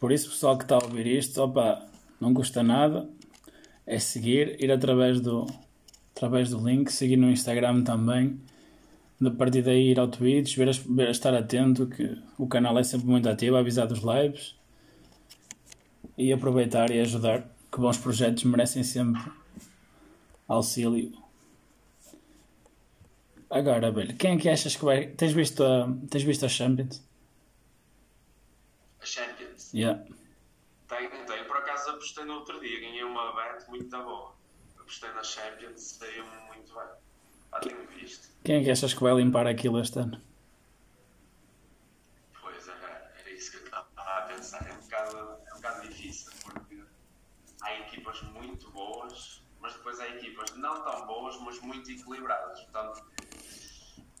Por 0.00 0.10
isso, 0.10 0.30
pessoal 0.30 0.56
que 0.56 0.64
está 0.64 0.76
a 0.76 0.82
ouvir 0.82 1.06
isto, 1.06 1.40
opa, 1.42 1.86
não 2.18 2.32
custa 2.32 2.62
nada. 2.62 3.08
É 3.86 3.98
seguir, 3.98 4.62
ir 4.62 4.72
através 4.72 5.20
do, 5.20 5.46
através 6.16 6.50
do 6.50 6.66
link, 6.66 6.90
seguir 6.90 7.16
no 7.16 7.30
Instagram 7.30 7.84
também. 7.84 8.40
De 9.20 9.30
partir 9.30 9.62
daí 9.62 9.90
ir 9.90 10.00
ao 10.00 10.08
Twitch, 10.08 10.56
ver, 10.56 10.72
ver, 10.72 11.10
estar 11.10 11.34
atento, 11.34 11.86
que 11.86 12.16
o 12.38 12.48
canal 12.48 12.78
é 12.78 12.82
sempre 12.82 13.06
muito 13.06 13.28
ativo, 13.28 13.56
avisar 13.56 13.86
dos 13.86 14.00
lives. 14.00 14.56
E 16.20 16.32
aproveitar 16.32 16.90
e 16.90 17.00
ajudar, 17.00 17.38
que 17.72 17.78
bons 17.78 17.96
projetos 17.96 18.44
merecem 18.44 18.84
sempre 18.84 19.22
auxílio. 20.46 21.12
Agora, 23.48 23.90
velho, 23.90 24.14
quem 24.16 24.36
é 24.36 24.38
que 24.38 24.48
achas 24.48 24.76
que 24.76 24.84
vai. 24.84 25.06
Tens 25.08 25.32
visto 25.32 25.64
a, 25.64 25.88
tens 26.10 26.22
visto 26.22 26.44
a 26.44 26.48
Champions? 26.48 27.02
A 29.00 29.06
Champions? 29.06 29.72
Yeah 29.72 30.04
apostei 32.00 32.24
no 32.24 32.34
outro 32.34 32.58
dia, 32.60 32.80
ganhei 32.80 33.04
uma 33.04 33.32
bet 33.34 33.68
muito 33.68 33.88
da 33.88 34.02
boa. 34.02 34.34
Apostei 34.78 35.10
na 35.12 35.22
Champions, 35.22 35.82
saiu 35.82 36.24
muito 36.46 36.74
bem. 36.74 36.88
Ah, 37.52 37.60
tenho 37.60 37.86
visto. 37.88 38.28
Quem 38.42 38.56
é 38.56 38.64
que 38.64 38.70
achas 38.70 38.94
que 38.94 39.02
vai 39.02 39.14
limpar 39.14 39.46
aquilo 39.46 39.78
este 39.78 39.98
ano? 39.98 40.20
Pois, 42.40 42.66
era, 42.66 43.12
era 43.18 43.30
isso 43.30 43.50
que 43.50 43.56
eu 43.58 43.64
estava 43.64 43.86
a 43.96 44.22
pensar. 44.22 44.66
É 44.66 44.72
um, 44.72 44.80
bocado, 44.80 45.16
é 45.46 45.52
um 45.52 45.56
bocado 45.56 45.88
difícil, 45.88 46.32
porque 46.42 46.82
há 47.60 47.78
equipas 47.80 48.22
muito 48.22 48.70
boas, 48.70 49.42
mas 49.60 49.74
depois 49.74 50.00
há 50.00 50.08
equipas 50.08 50.56
não 50.56 50.82
tão 50.82 51.06
boas, 51.06 51.38
mas 51.40 51.60
muito 51.60 51.90
equilibradas. 51.90 52.60
Portanto, 52.60 53.04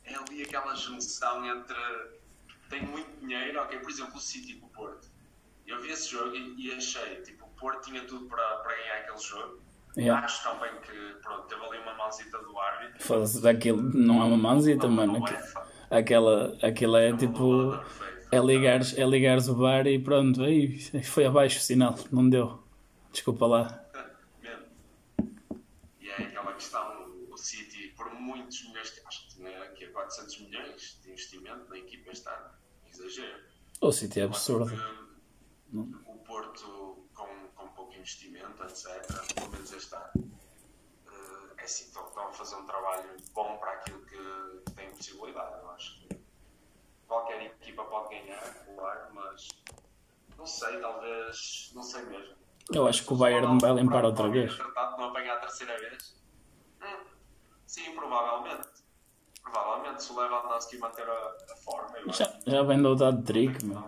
é 0.04 0.14
ali 0.14 0.42
aquela 0.42 0.74
junção 0.74 1.44
entre. 1.46 2.20
Tem 2.68 2.86
muito 2.86 3.10
dinheiro, 3.20 3.62
ok? 3.62 3.79
Por 3.90 3.94
exemplo, 3.94 4.16
o 4.18 4.20
City 4.20 4.54
com 4.54 4.66
o 4.66 4.70
Porto. 4.70 5.08
Eu 5.66 5.82
vi 5.82 5.90
esse 5.90 6.12
jogo 6.12 6.36
e, 6.36 6.68
e 6.68 6.72
achei, 6.72 7.22
tipo, 7.22 7.44
Porto 7.58 7.86
tinha 7.86 8.00
tudo 8.04 8.26
para, 8.26 8.58
para 8.58 8.76
ganhar 8.76 8.98
aquele 8.98 9.18
jogo. 9.18 9.60
Yeah. 9.96 10.24
Acho 10.24 10.44
também 10.44 10.70
que 10.80 11.20
pronto, 11.20 11.48
teve 11.48 11.64
ali 11.64 11.78
uma 11.78 11.94
mãozita 11.94 12.38
do 12.38 12.56
árbitro. 12.56 13.02
Foda-se, 13.02 13.40
não 13.92 14.22
é 14.22 14.24
uma 14.26 14.36
mãozita, 14.36 14.86
mano. 14.86 15.24
aquela, 15.90 16.56
aquela 16.62 17.00
é 17.00 17.16
tipo. 17.16 17.76
É 18.30 18.38
ligares, 18.38 18.96
é 18.96 19.04
ligares 19.04 19.48
o 19.48 19.56
bar 19.56 19.88
e 19.88 19.98
pronto, 19.98 20.40
aí 20.44 20.78
foi 21.02 21.26
abaixo 21.26 21.58
o 21.58 21.62
sinal, 21.62 21.98
não 22.12 22.30
deu. 22.30 22.62
Desculpa 23.10 23.44
lá. 23.44 23.84
E 26.00 26.08
é 26.08 26.14
aquela 26.14 26.52
questão, 26.52 27.12
o 27.28 27.36
City, 27.36 27.92
por 27.96 28.08
muitos 28.14 28.62
milhões, 28.68 29.02
acho 29.04 29.26
que 29.26 29.34
tinha 29.34 29.62
aqui 29.64 29.86
400 29.88 30.42
milhões 30.42 31.00
de 31.02 31.10
investimento 31.10 31.68
na 31.68 31.78
equipa 31.78 32.12
este 32.12 32.28
ano, 32.28 32.50
exagero. 32.88 33.49
O 33.80 33.92
City 33.92 34.20
é 34.20 34.24
absurdo. 34.24 34.72
O 35.72 36.18
Porto 36.24 36.90
investimento, 38.00 38.62
etc. 38.64 39.34
Pelo 39.34 39.50
menos 39.50 39.72
este 39.72 39.94
ano. 39.94 40.10
Uh, 41.06 41.54
é 41.58 41.64
assim, 41.64 41.84
estão, 41.84 42.06
estão, 42.06 42.28
a 42.28 42.32
fazer 42.32 42.56
um 42.56 42.66
trabalho 42.66 43.16
bom 43.32 43.56
para 43.58 43.72
aquilo 43.72 44.00
que, 44.06 44.62
que 44.66 44.72
tem 44.72 44.90
possibilidade. 44.90 45.62
Eu 45.62 45.70
acho 45.70 46.00
que 46.00 46.20
qualquer 47.06 47.42
equipa 47.42 47.84
pode 47.84 48.08
ganhar, 48.10 48.42
claro, 48.74 49.14
mas 49.14 49.48
não 50.36 50.46
sei, 50.46 50.80
talvez, 50.80 51.70
não 51.74 51.82
sei 51.82 52.02
mesmo. 52.04 52.34
Eu 52.72 52.86
acho 52.86 53.04
que 53.04 53.12
o 53.12 53.16
Bayern 53.16 53.58
vai 53.60 53.74
limpar 53.74 54.04
outra 54.04 54.28
vez. 54.28 54.54
Tratado 54.56 54.94
de 54.94 55.00
não 55.00 55.08
apanhar 55.08 55.36
a 55.36 55.40
terceira 55.40 55.78
vez? 55.78 56.16
Hum, 56.82 57.04
sim, 57.66 57.94
provavelmente. 57.94 58.68
Provavelmente, 59.42 60.02
se 60.02 60.12
o 60.12 60.20
Lewandowski 60.20 60.78
manter 60.78 61.08
a, 61.08 61.36
a 61.52 61.56
forma. 61.56 62.12
Já, 62.12 62.32
já 62.46 62.62
vem 62.62 62.80
do 62.80 62.94
dado 62.94 63.22
trick, 63.22 63.64
meu. 63.64 63.82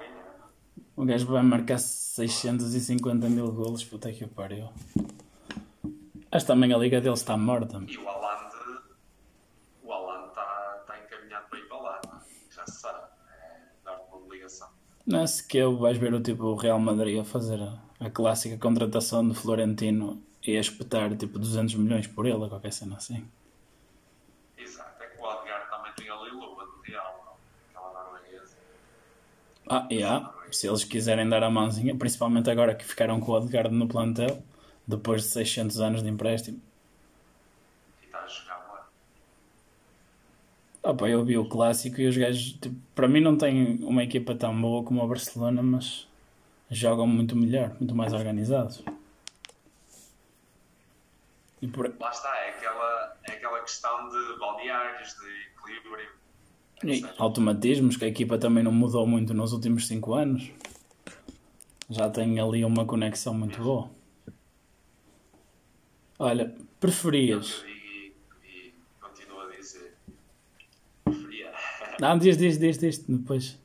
O 0.96 1.04
gajo 1.04 1.26
vai 1.26 1.42
marcar 1.42 1.78
650 1.78 3.28
mil 3.28 3.50
golos, 3.52 3.84
puta 3.84 4.12
que 4.12 4.26
pariu. 4.26 4.68
Acho 6.30 6.46
também 6.46 6.72
a 6.72 6.78
liga 6.78 7.00
dele 7.00 7.14
está 7.14 7.36
morta. 7.36 7.82
E 7.86 7.98
o 7.98 8.08
Haaland, 8.08 8.54
o 9.82 9.92
Haaland 9.92 10.28
está, 10.28 10.78
está 10.80 10.98
encaminhado 10.98 11.46
para 11.48 11.58
ir 11.58 11.68
para 11.68 11.78
lá, 11.78 12.00
é? 12.04 12.54
já 12.54 12.66
se 12.66 12.80
sabe. 12.80 13.04
É 13.28 13.60
dar 13.84 14.00
uma 14.10 14.34
ligação. 14.34 14.68
Não 15.06 15.20
é 15.20 15.26
se 15.26 15.46
que 15.46 15.58
eu 15.58 15.76
vais 15.76 15.98
ver 15.98 16.14
o 16.14 16.22
tipo 16.22 16.44
o 16.44 16.54
Real 16.54 16.78
Madrid 16.78 17.20
a 17.20 17.24
fazer 17.24 17.60
a, 17.60 17.78
a 18.00 18.10
clássica 18.10 18.56
contratação 18.56 19.28
de 19.28 19.34
Florentino 19.34 20.22
e 20.42 20.56
a 20.56 20.60
espetar 20.60 21.14
tipo 21.16 21.38
200 21.38 21.74
milhões 21.74 22.06
por 22.06 22.26
ele, 22.26 22.48
qualquer 22.48 22.72
cena 22.72 22.96
assim. 22.96 23.28
Exato, 24.56 25.02
é 25.02 25.06
que 25.06 25.20
o 25.20 25.28
Adgar 25.28 25.68
também 25.70 25.92
tem 25.94 26.08
ali 26.08 26.30
luva 26.30 26.64
do 26.64 26.80
Real, 26.82 27.38
aquela 27.68 28.04
norueguesa. 28.04 28.56
Ah, 29.74 29.88
yeah 29.90 30.42
se 30.54 30.68
eles 30.68 30.84
quiserem 30.84 31.28
dar 31.28 31.42
a 31.42 31.50
mãozinha, 31.50 31.96
principalmente 31.96 32.50
agora 32.50 32.74
que 32.74 32.84
ficaram 32.84 33.20
com 33.20 33.32
o 33.32 33.34
Odegaard 33.34 33.74
no 33.74 33.88
plantel, 33.88 34.42
depois 34.86 35.22
de 35.22 35.28
600 35.28 35.80
anos 35.80 36.02
de 36.02 36.08
empréstimo. 36.08 36.60
E 38.02 38.06
está 38.06 38.20
a 38.20 38.28
jogar. 38.28 38.88
Ah, 40.84 40.94
pá, 40.94 41.08
eu 41.08 41.24
vi 41.24 41.38
o 41.38 41.48
clássico 41.48 42.00
e 42.00 42.06
os 42.06 42.16
gajos, 42.16 42.52
tipo, 42.60 42.76
para 42.94 43.08
mim, 43.08 43.20
não 43.20 43.36
tem 43.36 43.78
uma 43.82 44.02
equipa 44.02 44.34
tão 44.34 44.58
boa 44.60 44.84
como 44.84 45.02
a 45.02 45.06
Barcelona, 45.06 45.62
mas 45.62 46.08
jogam 46.70 47.06
muito 47.06 47.36
melhor, 47.36 47.70
muito 47.78 47.94
mais 47.94 48.12
organizados. 48.12 48.82
E 51.60 51.68
por... 51.68 51.94
Lá 52.00 52.10
está, 52.10 52.36
é 52.38 52.50
aquela, 52.50 53.16
é 53.24 53.32
aquela 53.32 53.60
questão 53.60 54.08
de 54.08 54.38
balneários, 54.38 55.14
de 55.14 55.46
equilíbrio 55.56 56.08
e 56.84 57.04
automatismos, 57.16 57.96
que 57.96 58.04
a 58.04 58.08
equipa 58.08 58.38
também 58.38 58.62
não 58.62 58.72
mudou 58.72 59.06
muito 59.06 59.32
nos 59.32 59.52
últimos 59.52 59.86
5 59.86 60.14
anos. 60.14 60.50
Já 61.88 62.08
tem 62.10 62.40
ali 62.40 62.64
uma 62.64 62.84
conexão 62.84 63.34
muito 63.34 63.62
boa. 63.62 63.90
Olha, 66.18 66.54
preferias. 66.80 67.64
E, 67.66 68.14
continuo 69.00 69.40
a 69.40 69.50
dizer. 69.50 69.96
Preferia. 71.04 71.52
Não, 72.00 72.18
diz, 72.18 72.36
diz, 72.36 72.58
diz, 72.58 72.78
diz, 72.78 72.98
depois 72.98 73.58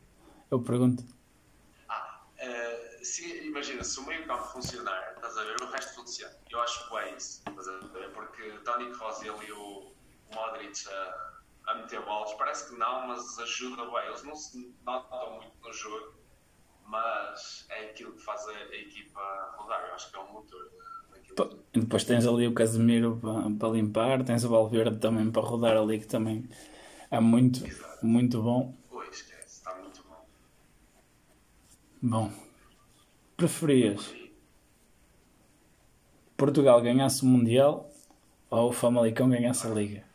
eu 0.51 0.61
pergunto. 0.61 1.03
Ah, 1.87 2.21
uh, 2.35 3.05
se, 3.05 3.47
imagina, 3.47 3.83
se 3.83 3.99
o 3.99 4.05
meio 4.05 4.25
campo 4.25 4.43
funcionar, 4.45 5.13
estás 5.15 5.37
a 5.37 5.43
ver, 5.43 5.55
o 5.61 5.71
resto 5.71 5.95
funciona. 5.95 6.33
Eu 6.49 6.59
acho 6.61 6.89
que 6.89 6.97
é 6.97 7.15
isso, 7.15 7.43
estás 7.47 7.67
a 7.67 7.79
ver? 7.87 8.11
Porque 8.11 8.43
Tony 8.65 8.91
Kroos 8.91 9.21
e 9.21 9.29
ali 9.29 9.51
o 9.51 9.91
Modric. 10.33 10.87
Uh, 10.87 11.26
a 11.67 11.75
meter 11.75 12.03
bolas. 12.03 12.33
Parece 12.33 12.69
que 12.69 12.79
não, 12.79 13.07
mas 13.07 13.37
ajuda 13.39 13.85
bem. 13.85 14.07
Eles 14.07 14.23
não 14.23 14.35
se 14.35 14.75
notam 14.85 15.35
muito 15.35 15.53
no 15.61 15.73
jogo, 15.73 16.15
mas 16.85 17.65
é 17.69 17.89
aquilo 17.89 18.13
que 18.13 18.23
faz 18.23 18.47
a, 18.47 18.51
a 18.51 18.75
equipa 18.75 19.55
rodar. 19.57 19.87
Eu 19.87 19.93
acho 19.93 20.09
que 20.09 20.17
é 20.17 20.19
um 20.19 20.33
motor. 20.33 20.71
Daquilo. 21.11 21.63
Depois 21.73 22.03
tens 22.03 22.25
ali 22.25 22.47
o 22.47 22.53
Casemiro 22.53 23.17
para, 23.17 23.49
para 23.51 23.69
limpar, 23.69 24.23
tens 24.23 24.43
o 24.43 24.49
Valverde 24.49 24.97
também 24.99 25.29
para 25.29 25.41
rodar 25.41 25.77
ali, 25.77 25.99
que 25.99 26.07
também 26.07 26.49
é 27.11 27.19
muito, 27.19 27.63
muito 28.01 28.41
bom. 28.41 28.75
Pois, 28.89 29.09
esquece, 29.09 29.57
está 29.57 29.75
muito 29.75 30.03
bom. 30.03 30.25
Bom, 32.01 32.31
preferias 33.35 34.13
Portugal 36.37 36.79
ganhasse 36.81 37.23
o 37.23 37.25
Mundial 37.25 37.89
ou 38.49 38.69
o 38.69 38.71
Famalicão 38.73 39.27
ganhasse 39.27 39.65
a 39.65 39.71
Liga? 39.71 40.06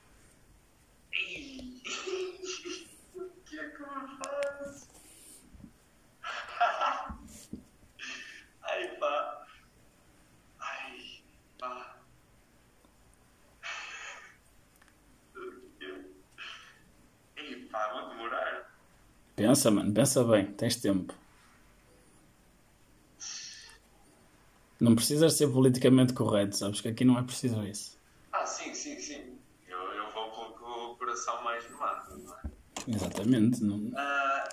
Pensa, 19.42 19.72
mano, 19.72 19.92
pensa 19.92 20.22
bem, 20.22 20.52
tens 20.52 20.76
tempo. 20.76 21.12
Não 24.78 24.94
precisas 24.94 25.34
ser 25.34 25.48
politicamente 25.48 26.12
correto, 26.12 26.56
sabes 26.56 26.80
que 26.80 26.86
aqui 26.86 27.04
não 27.04 27.18
é 27.18 27.24
preciso 27.24 27.60
isso. 27.64 27.98
Ah, 28.32 28.46
sim, 28.46 28.72
sim, 28.72 29.00
sim. 29.00 29.36
Eu, 29.66 29.78
eu 29.78 30.12
vou 30.12 30.30
pelo 30.30 30.54
que 30.56 30.62
o 30.62 30.96
coração 30.96 31.42
mais 31.42 31.68
me 31.68 31.76
manda, 31.76 32.16
não 32.18 32.38
é? 32.38 32.42
Exatamente. 32.86 33.64
Não... 33.64 33.90
Ah, 33.96 34.48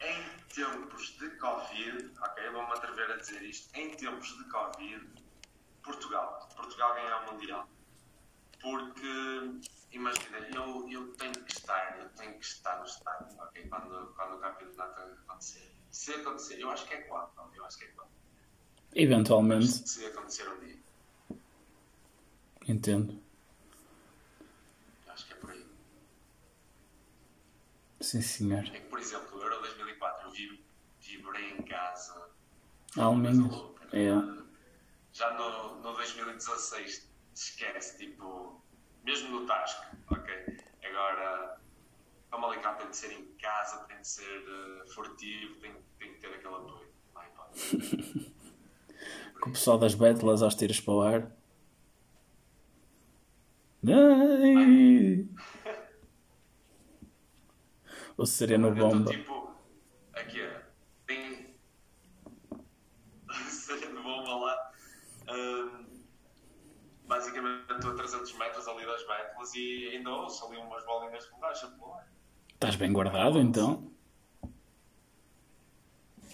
em 0.00 0.24
tempos 0.52 1.16
de 1.20 1.30
Covid, 1.36 2.10
ok, 2.20 2.50
vou-me 2.50 2.72
atrever 2.72 3.12
a 3.12 3.16
dizer 3.18 3.42
isto, 3.44 3.78
em 3.78 3.90
tempos 3.90 4.36
de 4.36 4.44
Covid, 4.50 5.06
Portugal. 5.84 6.48
Portugal 6.56 6.94
ganha 6.96 7.16
o 7.18 7.32
Mundial. 7.32 7.68
Porque, 8.60 9.60
imagina, 9.96 10.38
eu, 10.54 10.88
eu 10.88 11.12
tenho 11.14 11.32
que 11.32 11.52
estar, 11.52 11.98
eu 11.98 12.08
tenho 12.10 12.38
que 12.38 12.44
estar 12.44 12.78
no 12.78 12.84
estádio, 12.84 13.36
ok, 13.38 13.68
quando, 13.68 14.14
quando 14.14 14.36
o 14.36 14.38
campeonato 14.38 15.00
acontecer. 15.00 15.72
Se 15.90 16.12
acontecer, 16.14 16.60
eu 16.60 16.70
acho 16.70 16.86
que 16.86 16.94
é 16.94 17.00
quando, 17.02 17.30
eu 17.54 17.64
acho 17.64 17.78
que 17.78 17.84
é 17.84 17.88
quando. 17.88 18.10
Eventualmente, 18.94 19.66
Se 19.66 20.04
acontecer 20.06 20.48
um 20.48 20.58
dia, 20.60 20.78
entendo. 22.68 23.20
eu 25.06 25.12
acho 25.12 25.26
que 25.26 25.32
é 25.32 25.36
por 25.36 25.50
aí. 25.50 25.66
Sim, 28.00 28.20
senhor. 28.20 28.64
É 28.64 28.70
que, 28.70 28.80
por 28.88 28.98
exemplo, 29.00 29.38
o 29.38 29.42
Euro 29.42 29.60
2004 29.60 30.26
eu 30.28 30.32
vi, 30.32 30.64
vibrei 31.00 31.50
em 31.52 31.62
casa. 31.62 32.30
Coisa 32.94 33.12
menos. 33.12 33.54
louca. 33.54 33.86
É. 33.92 34.46
Já 35.12 35.32
no, 35.34 35.76
no 35.80 35.92
2016 35.94 37.08
esquece, 37.34 37.98
tipo, 37.98 38.62
mesmo 39.06 39.40
no 39.40 39.46
Tasco, 39.46 39.86
ok? 40.10 40.58
Agora, 40.82 41.58
o 42.26 42.30
Famalicão 42.30 42.74
tem 42.74 42.90
de 42.90 42.96
ser 42.96 43.12
em 43.12 43.24
casa, 43.36 43.84
tem 43.84 44.00
de 44.00 44.08
ser 44.08 44.24
eh, 44.24 44.86
furtivo, 44.92 45.54
tem, 45.60 45.72
tem 45.98 46.12
que 46.12 46.20
ter 46.20 46.26
aquele 46.26 46.54
apoio. 46.54 46.86
Com 49.40 49.50
o 49.50 49.52
pessoal 49.52 49.78
das 49.78 49.94
Betlas 49.94 50.42
aos 50.42 50.56
tiros 50.56 50.80
para 50.80 50.94
o 50.94 51.02
ar. 51.02 51.32
Ai! 53.86 55.28
O 58.18 58.24
Sereno 58.24 58.74
Bomba. 58.74 59.10
tipo, 59.10 59.54
aqui 60.14 60.40
é, 60.40 60.66
tem. 61.06 61.54
Sendo 63.46 64.02
bomba 64.02 64.36
lá. 64.36 64.72
hum, 65.28 65.86
basicamente, 67.06 67.70
estou 67.72 67.90
a 67.90 67.94
300 67.94 68.32
metros 68.38 68.66
ali 68.66 68.86
das 69.46 69.52
Betlas 69.52 69.54
e 69.54 69.88
ainda 69.96 70.10
ouço 70.10 70.46
ali 70.46 70.56
umas 70.56 70.84
bolinhas 70.84 71.24
de 71.24 71.30
borracha 71.30 71.66
pelo 71.68 71.92
ar. 71.94 72.06
Estás 72.54 72.76
bem 72.76 72.92
guardado 72.92 73.38
então? 73.40 73.90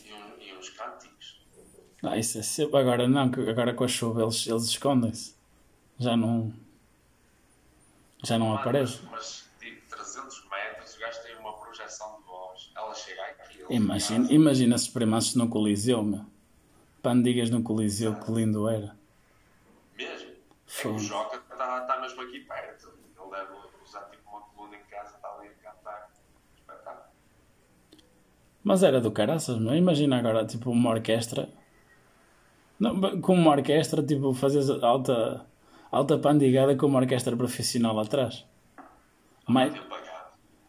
E, 0.04 0.12
um- 0.12 0.40
e 0.40 0.54
uns 0.56 0.68
cânticos. 0.70 1.40
Ah, 2.02 2.16
isso 2.16 2.38
é 2.38 2.42
sempre. 2.42 2.78
Agora 2.78 3.06
não, 3.08 3.22
agora 3.48 3.74
com 3.74 3.84
a 3.84 3.88
chuva 3.88 4.22
eles, 4.22 4.46
eles 4.46 4.64
escondem-se. 4.64 5.36
Já 5.98 6.16
não. 6.16 6.52
Já 8.24 8.38
não 8.38 8.48
Mano, 8.48 8.60
aparece. 8.60 9.00
Mas, 9.04 9.10
mas 9.10 9.50
tipo, 9.60 9.88
300 9.96 10.48
metros, 10.48 10.94
o 10.94 11.00
gajo 11.00 11.22
tem 11.22 11.36
uma 11.36 11.52
projeção 11.58 12.16
de 12.18 12.22
voz. 12.24 12.72
Ela 12.76 12.94
chega 12.94 13.22
aqui. 13.24 13.64
Imagina, 13.70 14.32
imagina 14.32 14.78
se 14.78 14.90
primasses 14.90 15.34
no 15.34 15.48
Coliseu, 15.48 16.02
meu. 16.02 16.24
Pandigas 17.02 17.50
no 17.50 17.62
Coliseu, 17.62 18.14
que 18.20 18.30
lindo 18.30 18.68
era. 18.68 18.96
Mesmo. 19.96 20.30
É 20.30 20.34
que 20.66 20.72
Fogo. 20.82 20.96
o 20.96 20.98
Joca 21.00 21.36
está 21.36 21.80
tá 21.82 22.00
mesmo 22.00 22.22
aqui 22.22 22.40
perto. 22.40 22.88
Ele 23.20 23.30
deve 23.30 23.52
usar 23.84 24.02
tipo 24.10 24.28
uma 24.30 24.40
coluna 24.40 24.76
em 24.76 24.84
casa, 24.84 25.16
está 25.16 25.28
ali 25.36 25.48
a 25.48 25.52
cantar. 25.70 26.10
Espetáculo. 26.56 27.06
Mas 28.64 28.82
era 28.82 29.00
do 29.00 29.10
caraças, 29.10 29.58
meu. 29.58 29.74
Imagina 29.74 30.18
agora, 30.18 30.46
tipo, 30.46 30.70
uma 30.70 30.90
orquestra. 30.90 31.48
Não, 32.78 33.20
com 33.20 33.34
uma 33.34 33.50
orquestra, 33.52 34.02
tipo, 34.02 34.32
fazes 34.34 34.68
alta, 34.70 35.46
alta 35.90 36.18
pandigada 36.18 36.76
com 36.76 36.86
uma 36.86 37.00
orquestra 37.00 37.36
profissional 37.36 37.98
atrás. 37.98 38.44
Mais, 39.48 39.72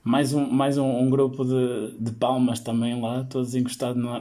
mais, 0.03 0.33
um, 0.33 0.49
mais 0.49 0.77
um, 0.77 0.85
um 0.85 1.09
grupo 1.09 1.45
de, 1.45 1.97
de 1.99 2.11
palmas 2.11 2.59
também 2.59 2.99
lá, 3.01 3.23
todos 3.23 3.55
encostados 3.55 4.01
no. 4.01 4.13
A 4.13 4.19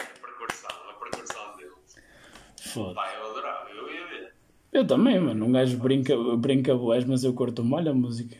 percussão, 0.00 0.70
a 0.90 0.94
percussão 0.94 1.56
dele. 1.56 1.72
Foda. 2.60 2.94
Pá, 2.94 3.12
eu 3.14 3.30
adorava, 3.30 3.70
eu 3.70 3.92
ia 3.92 4.06
ver. 4.06 4.34
Eu 4.72 4.86
também, 4.86 5.20
mano. 5.20 5.44
Um 5.44 5.52
gajo 5.52 5.76
brinca, 5.78 6.16
brinca 6.36 6.74
boés, 6.76 7.04
mas 7.04 7.24
eu 7.24 7.34
curto 7.34 7.62
molho 7.64 7.90
a 7.90 7.94
música. 7.94 8.36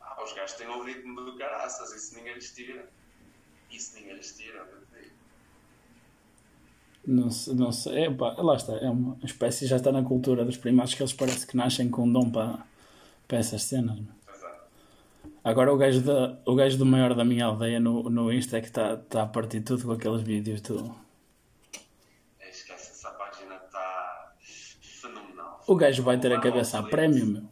Ah, 0.00 0.22
os 0.24 0.32
gajos 0.32 0.56
têm 0.56 0.68
um 0.68 0.84
ritmo 0.84 1.20
do 1.24 1.36
caraças, 1.36 1.92
isso 1.92 2.16
ninguém 2.16 2.34
lhes 2.34 2.54
tira. 2.54 2.88
Isso 3.70 3.94
ninguém 3.96 4.14
lhes 4.14 4.36
tira, 4.36 4.58
eu 4.58 4.80
te 4.80 5.02
digo. 5.02 5.14
Não, 7.10 7.30
sei- 7.30 7.54
não 7.54 7.72
sei. 7.72 8.04
É, 8.04 8.10
pá, 8.10 8.34
lá 8.38 8.54
está. 8.54 8.74
É 8.74 8.90
uma 8.90 9.16
espécie 9.24 9.66
já 9.66 9.76
está 9.76 9.90
na 9.90 10.02
cultura 10.02 10.44
dos 10.44 10.56
primados 10.58 10.92
que 10.94 11.02
eles 11.02 11.12
parece 11.14 11.46
que 11.46 11.56
nascem 11.56 11.88
com 11.88 12.02
um 12.04 12.12
dom 12.12 12.30
para, 12.30 12.58
para 13.26 13.38
essas 13.38 13.62
cenas. 13.62 13.98
é. 13.98 14.18
Agora 15.42 15.72
o 15.72 15.78
gajo, 15.78 16.02
da, 16.02 16.38
o 16.44 16.54
gajo 16.54 16.76
do 16.76 16.84
maior 16.84 17.14
da 17.14 17.24
minha 17.24 17.46
aldeia 17.46 17.80
no, 17.80 18.02
no 18.10 18.30
Insta 18.32 18.58
é 18.58 18.60
que 18.60 18.66
está 18.66 18.96
tá 18.98 19.22
a 19.22 19.26
partir 19.26 19.62
tudo 19.62 19.84
com 19.86 19.92
aqueles 19.92 20.20
vídeos 20.20 20.60
do. 20.60 20.94
É, 22.40 22.50
Esquece, 22.50 22.90
essa 22.90 23.10
página 23.12 23.54
está 23.54 24.34
fenomenal. 24.82 25.64
O 25.66 25.74
gajo 25.76 26.02
vai 26.02 26.18
ter 26.20 26.30
a 26.32 26.40
cabeça 26.40 26.78
a 26.78 26.82
prémio, 26.82 27.24
meu. 27.24 27.42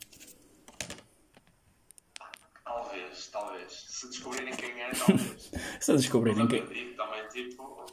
Talvez, 2.64 3.28
talvez. 3.28 3.72
Se 3.88 4.08
descobrirem 4.08 4.54
quem 4.54 4.70
é, 4.82 4.90
talvez. 5.06 5.50
Se 5.80 5.92
descobrirem 5.94 6.44
Mas 6.44 6.48
que. 6.50 6.56
eu 6.58 6.66
digo 6.66 6.96
também, 6.96 7.26
tipo, 7.28 7.86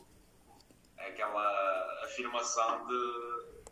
é 0.98 1.08
aquela 1.08 2.03
afirmação 2.14 2.88
de 2.88 3.64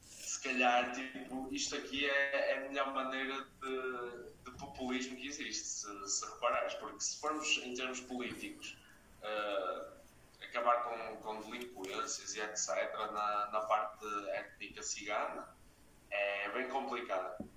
se 0.00 0.40
calhar, 0.42 0.92
tipo, 0.92 1.48
isto 1.52 1.74
aqui 1.76 2.06
é, 2.08 2.52
é 2.52 2.58
a 2.58 2.68
melhor 2.68 2.92
maneira 2.92 3.46
de, 3.62 4.32
de 4.44 4.50
populismo 4.58 5.16
que 5.16 5.26
existe, 5.28 5.64
se, 5.64 6.08
se 6.08 6.26
reparares, 6.32 6.74
porque 6.74 7.00
se 7.00 7.18
formos 7.20 7.46
em 7.64 7.74
termos 7.74 8.00
políticos 8.00 8.76
eh, 9.22 9.86
acabar 10.42 10.82
com, 10.84 11.16
com 11.16 11.40
delinquências 11.50 12.34
e 12.34 12.40
etc. 12.40 12.68
na, 13.12 13.50
na 13.52 13.60
parte 13.62 14.04
étnica 14.34 14.82
cigana 14.82 15.48
é 16.10 16.50
bem 16.52 16.68
complicado. 16.68 17.48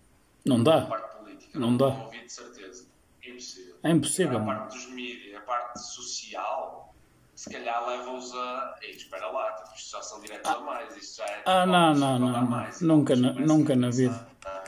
Não 0.46 0.62
A 0.62 0.64
dá. 0.64 0.86
parte 0.86 1.18
política, 1.18 1.60
Não 1.60 1.76
dá. 1.76 1.90
não 1.90 2.06
ouvi 2.06 2.22
de 2.26 2.32
certeza. 2.32 2.90
É 3.22 3.30
impossível. 3.30 3.80
É 3.84 3.90
impossível. 3.92 4.38
A 4.38 4.46
parte 4.46 4.76
dos 4.78 4.86
mídias, 4.88 5.36
a 5.36 5.42
parte 5.42 5.80
social, 5.80 6.96
se 7.38 7.50
calhar 7.52 7.88
leva-os 7.88 8.34
a. 8.34 8.76
Ei, 8.82 8.92
espera 8.92 9.28
lá, 9.32 9.52
tipo, 9.54 9.76
isto 9.78 9.92
já 9.92 10.02
são 10.02 10.20
diretos 10.22 10.52
a 10.52 10.60
mais, 10.60 10.98
isto 10.98 11.18
já 11.18 11.26
é. 11.26 11.42
Ah, 11.46 11.66
não, 11.66 11.94
não, 11.94 12.20
não, 12.20 12.32
dá 12.34 12.42
não. 12.42 12.50
mais. 12.50 12.82
Nunca 12.82 13.16
na- 13.16 13.34
nunca 13.34 13.76
na 13.76 13.90
vida. 13.92 14.28
ah, 14.46 14.64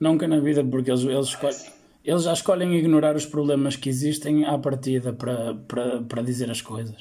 Nunca 0.00 0.26
na 0.26 0.40
vida, 0.40 0.64
porque 0.64 0.90
eles, 0.90 1.04
eles, 1.04 1.28
escolhem, 1.28 1.52
sim. 1.56 1.70
eles 2.04 2.22
já 2.24 2.32
escolhem 2.32 2.74
ignorar 2.74 3.14
os 3.14 3.24
problemas 3.26 3.76
que 3.76 3.88
existem 3.88 4.44
à 4.44 4.58
partida 4.58 5.12
para, 5.12 5.54
para, 5.54 6.00
para 6.02 6.22
dizer 6.22 6.50
as 6.50 6.60
coisas. 6.60 6.96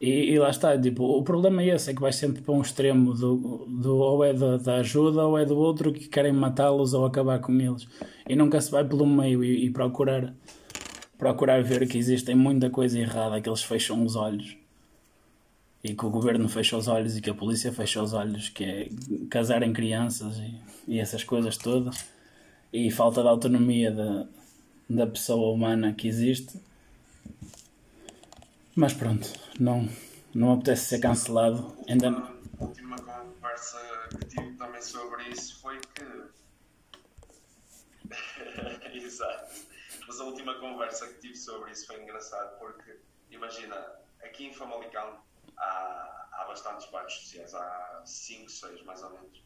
E, 0.00 0.32
e 0.32 0.38
lá 0.38 0.48
está, 0.48 0.76
tipo, 0.80 1.04
o 1.04 1.22
problema 1.22 1.60
é 1.62 1.74
esse, 1.74 1.90
é 1.90 1.94
que 1.94 2.00
vai 2.00 2.10
sempre 2.12 2.40
para 2.42 2.54
um 2.54 2.62
extremo 2.62 3.12
do, 3.14 3.66
do 3.68 3.96
ou 3.98 4.24
é 4.24 4.32
da, 4.32 4.56
da 4.56 4.76
ajuda 4.76 5.26
ou 5.26 5.38
é 5.38 5.44
do 5.44 5.56
outro 5.58 5.92
que 5.92 6.08
querem 6.08 6.32
matá-los 6.32 6.94
ou 6.94 7.04
acabar 7.04 7.38
com 7.38 7.52
eles. 7.60 7.86
E 8.26 8.34
nunca 8.34 8.58
se 8.62 8.70
vai 8.70 8.82
pelo 8.82 9.06
meio 9.06 9.44
e, 9.44 9.66
e 9.66 9.70
procurar, 9.70 10.32
procurar 11.20 11.62
ver 11.62 11.86
que 11.86 11.98
existem 11.98 12.34
muita 12.34 12.70
coisa 12.70 12.98
errada, 12.98 13.40
que 13.40 13.48
eles 13.48 13.62
fecham 13.62 14.02
os 14.02 14.16
olhos. 14.16 14.56
E 15.84 15.94
que 15.94 16.04
o 16.04 16.10
governo 16.10 16.48
fecha 16.48 16.76
os 16.76 16.88
olhos 16.88 17.16
e 17.16 17.20
que 17.20 17.30
a 17.30 17.34
polícia 17.34 17.72
fecha 17.72 18.02
os 18.02 18.12
olhos, 18.12 18.48
que 18.48 18.64
é 18.64 18.88
casarem 19.30 19.72
crianças 19.72 20.38
e, 20.38 20.54
e 20.88 20.98
essas 20.98 21.22
coisas 21.22 21.56
todas. 21.56 22.06
E 22.72 22.90
falta 22.90 23.22
de 23.22 23.28
autonomia 23.28 23.90
da, 23.90 24.26
da 24.88 25.06
pessoa 25.06 25.52
humana 25.52 25.92
que 25.92 26.08
existe. 26.08 26.58
Mas 28.74 28.94
pronto, 28.94 29.28
não, 29.58 29.88
não 30.34 30.52
apetece 30.52 30.86
ser 30.86 31.00
cancelado. 31.00 31.72
Ainda 31.86 32.08
A 32.10 32.64
última 32.64 32.96
conversa 32.98 33.78
que 34.10 34.24
tive 34.26 34.52
também 34.52 34.82
sobre 34.82 35.28
isso 35.30 35.60
foi 35.60 35.78
que. 35.94 36.04
Exato. 39.04 39.69
Mas 40.10 40.20
a 40.20 40.24
última 40.24 40.56
conversa 40.56 41.06
que 41.06 41.20
tive 41.20 41.36
sobre 41.36 41.70
isso 41.70 41.86
foi 41.86 42.02
engraçado 42.02 42.58
porque, 42.58 42.98
imagina, 43.30 43.76
aqui 44.24 44.44
em 44.44 44.52
Famalicão 44.52 45.22
há, 45.56 46.26
há 46.32 46.44
bastantes 46.48 46.90
bairros 46.90 47.14
sociais, 47.14 47.54
há 47.54 48.02
5, 48.04 48.50
6 48.50 48.82
mais 48.82 49.04
ou 49.04 49.10
menos, 49.10 49.40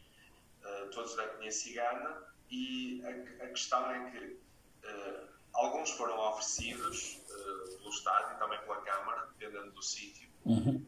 eh, 0.64 0.88
todos 0.90 1.14
da 1.16 1.24
etnia 1.24 1.50
cigana, 1.50 2.16
e 2.50 3.02
a, 3.04 3.44
a 3.44 3.48
questão 3.48 3.90
é 3.90 4.10
que 4.10 4.40
eh, 4.84 5.26
alguns 5.52 5.90
foram 5.90 6.18
oferecidos 6.30 7.20
eh, 7.28 7.76
pelo 7.76 7.90
Estado 7.90 8.34
e 8.34 8.38
também 8.38 8.58
pela 8.60 8.80
Câmara, 8.80 9.28
dependendo 9.36 9.70
do 9.70 9.82
sítio, 9.82 10.32
Uhum. 10.46 10.82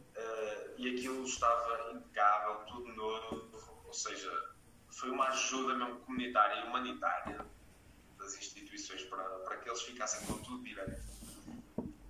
e 0.78 0.94
aquilo 0.94 1.24
estava 1.24 1.92
impecável, 1.92 2.64
tudo 2.66 2.92
novo, 2.94 3.82
ou 3.86 3.92
seja, 3.92 4.30
foi 4.90 5.10
uma 5.10 5.28
ajuda 5.28 5.74
mesmo 5.74 6.00
comunitária 6.00 6.60
e 6.60 6.66
humanitária 6.66 7.55
das 8.26 8.36
instituições 8.36 9.02
para, 9.04 9.22
para 9.22 9.56
que 9.58 9.68
eles 9.68 9.82
ficassem 9.82 10.26
com 10.26 10.34
tudo 10.42 10.62
direito. 10.64 11.00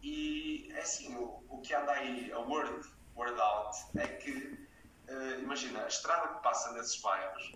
E 0.02 0.72
é 0.74 0.80
assim, 0.80 1.14
o, 1.16 1.44
o 1.48 1.60
que 1.60 1.74
anda 1.74 1.92
aí, 1.92 2.32
a 2.32 2.38
Word, 2.38 2.88
word 3.14 3.38
out 3.40 3.76
é 3.96 4.06
que, 4.06 4.68
uh, 5.08 5.40
imagina, 5.40 5.84
a 5.84 5.88
estrada 5.88 6.34
que 6.34 6.42
passa 6.42 6.72
nesses 6.72 7.00
bairros 7.00 7.52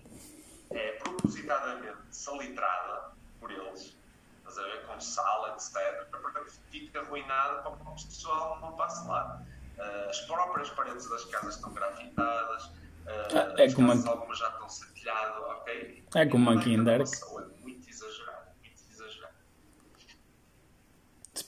é 0.71 0.93
propositadamente 0.93 1.99
salitrada 2.11 3.13
por 3.39 3.51
eles, 3.51 3.97
estás 4.39 4.59
a 4.59 4.63
ver, 4.63 4.87
com 4.87 5.01
sal, 5.01 5.55
etc., 5.55 6.07
para 6.11 6.45
que 6.45 6.51
fique 6.71 6.99
arruinada 6.99 7.63
para 7.63 7.73
que 7.77 7.83
o 7.83 7.95
pessoal 7.95 8.61
não 8.61 8.77
passe 8.77 9.07
lá. 9.09 9.43
Uh, 9.79 10.11
as 10.11 10.21
próprias 10.21 10.69
paredes 10.71 11.09
das 11.09 11.25
casas 11.27 11.55
estão 11.55 11.73
grafitadas, 11.73 12.65
uh, 12.67 13.59
é 13.59 13.65
as 13.65 13.75
como 13.75 13.89
casas, 13.89 14.07
algumas 14.07 14.39
já 14.39 14.49
estão 14.49 14.69
setilhadas, 14.69 15.43
ok? 15.45 16.05
É 16.15 16.27
como 16.27 16.51
aqui 16.51 16.73
em 16.75 16.77
Não 16.77 16.83
é 16.83 16.99
Derek. 16.99 17.11
É 17.17 17.61
muito 17.63 17.89
exagerado, 17.89 18.51
muito 18.63 18.83
exagerado. 18.91 19.35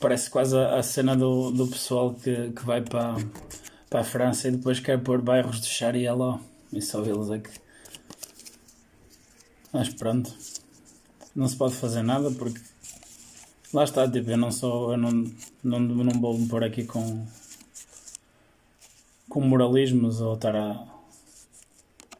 Parece 0.03 0.29
quase 0.29 0.57
a, 0.59 0.79
a 0.81 0.83
cena 0.83 1.17
do, 1.17 1.53
do 1.53 1.69
pessoal 1.69 2.13
que, 2.13 2.51
que 2.51 2.65
vai 2.65 2.83
para, 2.83 3.15
para 3.89 4.01
a 4.01 4.05
França 4.05 4.49
e 4.49 4.51
depois 4.51 4.81
quer 4.81 5.01
pôr 5.01 5.23
bairros 5.23 5.61
de 5.61 5.69
Sharia 5.69 6.13
lá. 6.13 6.41
E 6.73 6.83
só 6.83 7.03
é 7.05 7.39
que. 7.39 7.51
Mas 9.73 9.89
pronto. 9.91 10.35
Não 11.37 11.47
se 11.47 11.57
pode 11.57 11.75
fazer 11.77 12.03
nada 12.03 12.33
porque. 12.33 12.61
Lá 13.73 13.85
está, 13.85 14.11
tipo, 14.11 14.29
eu 14.29 14.37
não 14.37 14.51
sou. 14.51 14.91
Eu 14.93 14.99
não, 14.99 15.11
não, 15.63 15.79
não 15.79 16.21
vou 16.21 16.37
me 16.37 16.49
pôr 16.49 16.65
aqui 16.65 16.85
com. 16.85 17.25
com 19.29 19.41
moralismos 19.41 20.21
ou 20.21 20.35
estar 20.35 20.57
a. 20.57 20.85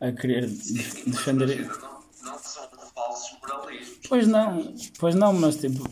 a 0.01 0.13
querer 0.13 0.47
de- 0.47 1.05
defender. 1.11 1.67
Não, 1.67 2.01
não 2.23 2.39
são 2.39 2.69
falsos 2.95 3.37
moralismos. 3.41 3.99
Pois 4.09 4.27
não, 4.29 4.75
pois 5.01 5.15
não, 5.17 5.33
mas 5.33 5.57
tipo. 5.57 5.83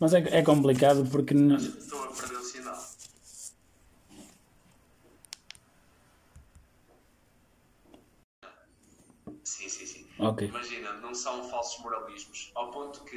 Mas 0.00 0.14
é, 0.14 0.20
é 0.38 0.42
complicado 0.42 1.00
porque. 1.10 1.34
n- 1.34 1.56
Estou 1.56 2.04
a 2.04 2.12
perder 2.14 2.36
o 2.38 2.42
sinal. 2.42 2.78
Sim, 9.44 9.68
sim, 9.68 9.86
sim. 9.86 10.06
Ok. 10.20 10.46
Imagina, 10.48 10.92
não 10.94 11.14
são 11.14 11.48
falsos 11.48 11.82
moralismos, 11.82 12.50
ao 12.54 12.70
ponto 12.70 13.04
que 13.04 13.16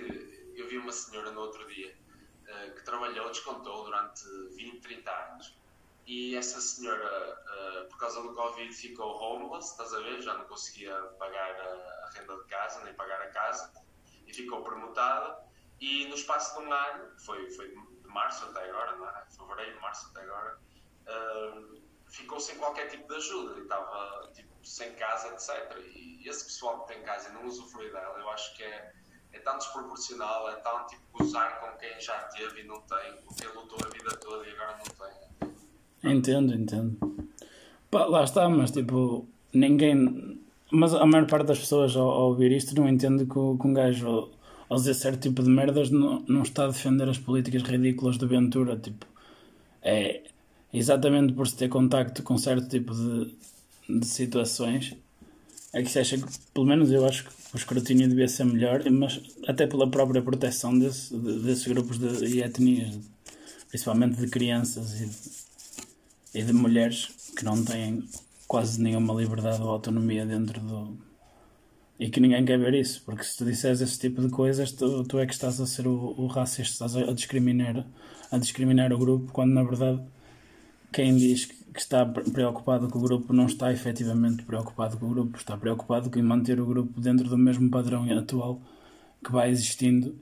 eu 0.55 0.67
vi 0.69 0.77
uma 0.77 0.91
senhora 0.91 1.31
no 1.31 1.41
outro 1.41 1.65
dia 1.67 1.91
eh, 2.47 2.69
que 2.71 2.83
trabalhou, 2.85 3.27
descontou 3.29 3.83
durante 3.83 4.21
20, 4.55 4.81
30 4.81 5.11
anos. 5.11 5.45
E 6.05 6.35
essa 6.35 6.59
senhora, 6.61 7.05
eh, 7.05 7.83
por 7.89 7.97
causa 7.99 8.21
do 8.23 8.33
Covid, 8.33 8.73
ficou 8.73 9.11
homeless, 9.21 9.71
estás 9.71 9.93
a 9.93 9.99
ver? 9.99 10.21
Já 10.21 10.37
não 10.37 10.45
conseguia 10.45 10.95
pagar 11.19 11.51
a, 11.59 11.73
a 12.05 12.11
renda 12.15 12.35
de 12.37 12.45
casa, 12.47 12.83
nem 12.83 12.93
pagar 12.95 13.21
a 13.21 13.29
casa, 13.31 13.71
e 14.25 14.33
ficou 14.33 14.63
permutada. 14.63 15.37
E 15.81 16.07
no 16.07 16.15
espaço 16.15 16.59
de 16.59 16.65
um 16.65 16.71
ano, 16.71 17.09
foi, 17.17 17.49
foi 17.51 17.69
de 17.69 18.07
março 18.07 18.45
até 18.45 18.69
agora, 18.69 18.95
não 18.95 19.09
é? 19.09 19.25
Fevereiro, 19.35 19.81
março 19.81 20.07
até 20.11 20.21
agora, 20.21 20.57
eh, 21.07 21.61
ficou 22.07 22.39
sem 22.39 22.57
qualquer 22.57 22.87
tipo 22.89 23.07
de 23.07 23.15
ajuda 23.15 23.59
estava 23.59 24.29
tipo, 24.33 24.49
sem 24.63 24.91
casa, 24.93 25.29
etc. 25.29 25.77
E 25.95 26.27
esse 26.27 26.45
pessoal 26.45 26.81
que 26.81 26.93
tem 26.93 27.03
casa 27.03 27.29
e 27.29 27.33
não 27.33 27.45
usufrui 27.45 27.89
dela, 27.91 28.19
eu 28.19 28.29
acho 28.29 28.55
que 28.55 28.63
é, 28.63 28.93
é 29.33 29.39
tão 29.39 29.57
desproporcional, 29.57 30.49
é 30.49 30.55
tão 30.55 30.85
tipo 30.87 31.01
gozar 31.13 31.59
com 31.59 31.77
quem 31.77 31.99
já 31.99 32.17
teve 32.25 32.61
e 32.61 32.63
não 32.65 32.81
tem, 32.81 33.15
com 33.25 33.33
quem 33.33 33.47
lutou 33.47 33.79
a 33.83 33.89
vida 33.89 34.15
toda 34.17 34.47
e 34.47 34.51
agora 34.51 34.77
não 34.77 35.07
tem. 35.07 36.11
Entendo, 36.11 36.53
entendo. 36.53 36.97
Pá, 37.89 38.05
lá 38.05 38.23
está, 38.23 38.49
mas 38.49 38.71
tipo, 38.71 39.27
ninguém. 39.53 40.39
Mas 40.71 40.93
a 40.93 41.05
maior 41.05 41.27
parte 41.27 41.47
das 41.47 41.59
pessoas 41.59 41.95
ao, 41.95 42.09
ao 42.09 42.27
ouvir 42.29 42.51
isto 42.51 42.75
não 42.75 42.87
entende 42.87 43.25
que, 43.25 43.33
que 43.33 43.67
um 43.67 43.73
gajo, 43.73 44.31
ao, 44.71 44.77
dizer 44.77 44.93
certo 44.93 45.21
tipo 45.21 45.43
de 45.43 45.49
merdas, 45.49 45.89
não, 45.89 46.23
não 46.27 46.43
está 46.43 46.65
a 46.65 46.67
defender 46.67 47.07
as 47.09 47.17
políticas 47.17 47.63
ridículas 47.63 48.17
de 48.17 48.25
Ventura. 48.25 48.77
Tipo, 48.77 49.05
é 49.81 50.21
exatamente 50.73 51.33
por 51.33 51.47
se 51.47 51.55
ter 51.55 51.69
contacto 51.69 52.23
com 52.23 52.37
certo 52.37 52.67
tipo 52.69 52.93
de, 52.93 53.35
de 53.99 54.05
situações 54.05 54.95
é 55.73 55.81
que 55.81 55.89
se 55.89 55.99
acha 55.99 56.17
que, 56.17 56.25
pelo 56.53 56.65
menos 56.65 56.91
eu 56.91 57.05
acho 57.05 57.23
que 57.25 57.31
o 57.53 57.57
escrutínio 57.57 58.07
devia 58.07 58.27
ser 58.27 58.43
melhor, 58.45 58.83
mas 58.91 59.21
até 59.47 59.65
pela 59.65 59.89
própria 59.89 60.21
proteção 60.21 60.77
desse, 60.77 61.15
de- 61.17 61.39
desses 61.39 61.65
grupos 61.65 61.97
de, 61.97 62.25
e 62.25 62.41
etnias, 62.41 62.99
principalmente 63.69 64.17
de 64.17 64.27
crianças 64.27 64.99
e 64.99 65.05
de, 65.05 66.39
e 66.39 66.43
de 66.43 66.53
mulheres 66.53 67.09
que 67.37 67.45
não 67.45 67.63
têm 67.63 68.03
quase 68.47 68.81
nenhuma 68.81 69.13
liberdade 69.13 69.61
ou 69.61 69.69
autonomia 69.69 70.25
dentro 70.25 70.59
do. 70.59 71.10
E 72.03 72.09
que 72.09 72.19
ninguém 72.19 72.43
quer 72.43 72.57
ver 72.57 72.73
isso, 72.73 72.97
porque 73.05 73.23
se 73.23 73.37
tu 73.37 73.45
disseres 73.45 73.79
esse 73.79 73.97
tipo 73.99 74.19
de 74.21 74.29
coisas, 74.29 74.71
tu, 74.71 75.03
tu 75.03 75.19
é 75.19 75.25
que 75.25 75.33
estás 75.33 75.61
a 75.61 75.67
ser 75.67 75.85
o, 75.87 76.15
o 76.17 76.27
racista, 76.27 76.85
estás 76.85 76.95
a 76.97 77.13
discriminar, 77.13 77.85
a 78.31 78.37
discriminar 78.37 78.91
o 78.91 78.97
grupo, 78.97 79.31
quando 79.31 79.53
na 79.53 79.63
verdade 79.63 80.01
quem 80.91 81.15
diz 81.15 81.45
que 81.45 81.61
que 81.73 81.79
está 81.79 82.05
pre- 82.05 82.29
preocupado 82.29 82.89
com 82.89 82.99
o 82.99 83.01
grupo 83.01 83.31
não 83.31 83.45
está 83.45 83.71
efetivamente 83.71 84.43
preocupado 84.43 84.97
com 84.97 85.05
o 85.05 85.09
grupo, 85.09 85.37
está 85.37 85.55
preocupado 85.57 86.11
em 86.19 86.21
manter 86.21 86.59
o 86.59 86.65
grupo 86.65 86.99
dentro 86.99 87.29
do 87.29 87.37
mesmo 87.37 87.69
padrão 87.69 88.03
atual 88.17 88.61
que 89.23 89.31
vai 89.31 89.49
existindo 89.49 90.13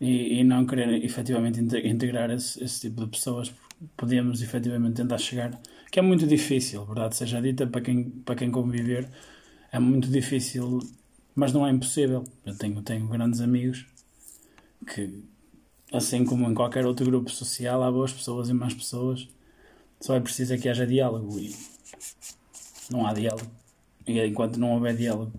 e, 0.00 0.40
e 0.40 0.44
não 0.44 0.64
querer 0.64 1.04
efetivamente 1.04 1.60
inte- 1.60 1.86
integrar 1.86 2.30
esse, 2.30 2.62
esse 2.64 2.80
tipo 2.80 3.04
de 3.04 3.10
pessoas. 3.10 3.52
Podíamos 3.96 4.40
efetivamente 4.42 4.96
tentar 4.96 5.18
chegar, 5.18 5.60
que 5.90 5.98
é 5.98 6.02
muito 6.02 6.26
difícil, 6.26 6.84
verdade 6.86 7.16
seja 7.16 7.40
dita, 7.40 7.66
para 7.66 7.82
quem, 7.82 8.04
para 8.24 8.34
quem 8.34 8.50
conviver, 8.50 9.08
é 9.70 9.78
muito 9.78 10.08
difícil, 10.08 10.80
mas 11.38 11.52
não 11.52 11.64
é 11.64 11.70
impossível. 11.70 12.24
Eu 12.44 12.56
tenho, 12.56 12.82
tenho 12.82 13.06
grandes 13.06 13.40
amigos 13.40 13.86
que, 14.84 15.22
assim 15.92 16.24
como 16.24 16.50
em 16.50 16.52
qualquer 16.52 16.84
outro 16.84 17.06
grupo 17.06 17.30
social, 17.30 17.80
há 17.84 17.92
boas 17.92 18.12
pessoas 18.12 18.48
e 18.48 18.52
más 18.52 18.74
pessoas. 18.74 19.28
Só 20.00 20.16
é 20.16 20.20
preciso 20.20 20.54
é 20.54 20.58
que 20.58 20.68
haja 20.68 20.84
diálogo 20.84 21.38
e 21.38 21.54
não 22.90 23.06
há 23.06 23.12
diálogo. 23.12 23.48
E 24.04 24.20
enquanto 24.20 24.56
não 24.56 24.72
houver 24.72 24.96
diálogo 24.96 25.32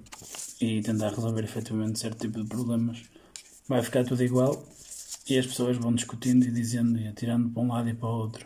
e 0.61 0.81
tentar 0.81 1.09
resolver 1.09 1.43
efetivamente 1.43 1.99
certo 1.99 2.21
tipo 2.21 2.41
de 2.41 2.47
problemas, 2.47 3.03
vai 3.67 3.83
ficar 3.83 4.05
tudo 4.05 4.23
igual 4.23 4.65
e 5.29 5.37
as 5.37 5.47
pessoas 5.47 5.75
vão 5.75 5.93
discutindo 5.93 6.45
e 6.45 6.51
dizendo 6.51 6.97
e 6.97 7.09
atirando 7.09 7.49
para 7.49 7.61
um 7.61 7.67
lado 7.67 7.89
e 7.89 7.93
para 7.93 8.07
o 8.07 8.19
outro. 8.19 8.45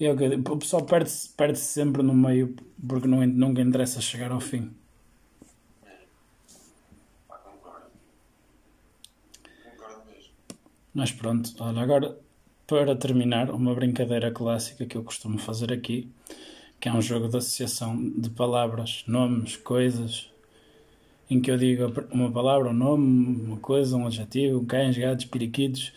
E 0.00 0.06
é 0.06 0.12
o 0.12 0.16
que 0.16 0.24
o 0.24 0.56
pessoal 0.56 0.82
perde-se 0.86 1.28
perde 1.28 1.58
sempre 1.58 2.02
no 2.02 2.14
meio 2.14 2.56
porque 2.88 3.06
não, 3.06 3.26
nunca 3.26 3.60
interessa 3.60 4.00
chegar 4.00 4.32
ao 4.32 4.40
fim. 4.40 4.74
Pá, 7.28 7.38
concordo. 7.38 7.90
Concordo 9.64 10.02
mesmo. 10.06 10.32
Mas 10.94 11.10
pronto, 11.10 11.52
olha, 11.58 11.82
agora 11.82 12.16
para 12.66 12.96
terminar, 12.96 13.50
uma 13.50 13.74
brincadeira 13.74 14.30
clássica 14.30 14.86
que 14.86 14.96
eu 14.96 15.02
costumo 15.04 15.38
fazer 15.38 15.72
aqui, 15.72 16.08
que 16.80 16.88
é 16.88 16.92
um 16.92 17.02
jogo 17.02 17.28
de 17.28 17.36
associação 17.36 17.96
de 18.16 18.30
palavras, 18.30 19.04
nomes, 19.06 19.56
coisas, 19.56 20.30
em 21.28 21.40
que 21.40 21.50
eu 21.50 21.58
digo 21.58 21.92
uma 22.10 22.30
palavra, 22.30 22.70
um 22.70 22.74
nome, 22.74 23.42
uma 23.42 23.56
coisa, 23.58 23.96
um 23.96 24.06
adjetivo, 24.06 24.64
cães, 24.66 24.96
gatos, 24.96 25.26
periquitos, 25.26 25.92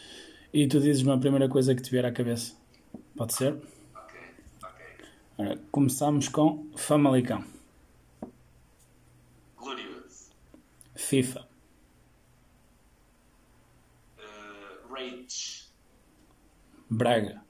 e 0.54 0.68
tu 0.68 0.80
dizes-me 0.80 1.12
a 1.12 1.18
primeira 1.18 1.48
coisa 1.48 1.76
que 1.76 1.82
te 1.82 1.92
vier 1.92 2.06
à 2.06 2.12
cabeça. 2.12 2.56
Pode 3.16 3.34
ser? 3.34 3.54
Ok, 3.96 4.20
ok. 4.64 4.86
Ora, 5.38 5.60
começamos 5.72 6.28
com 6.28 6.66
Famalicão, 6.76 7.44
Glorious. 9.58 10.32
FIFA, 10.96 11.48
Uh, 14.20 14.87
rage. 14.98 15.68
Braga, 16.90 17.44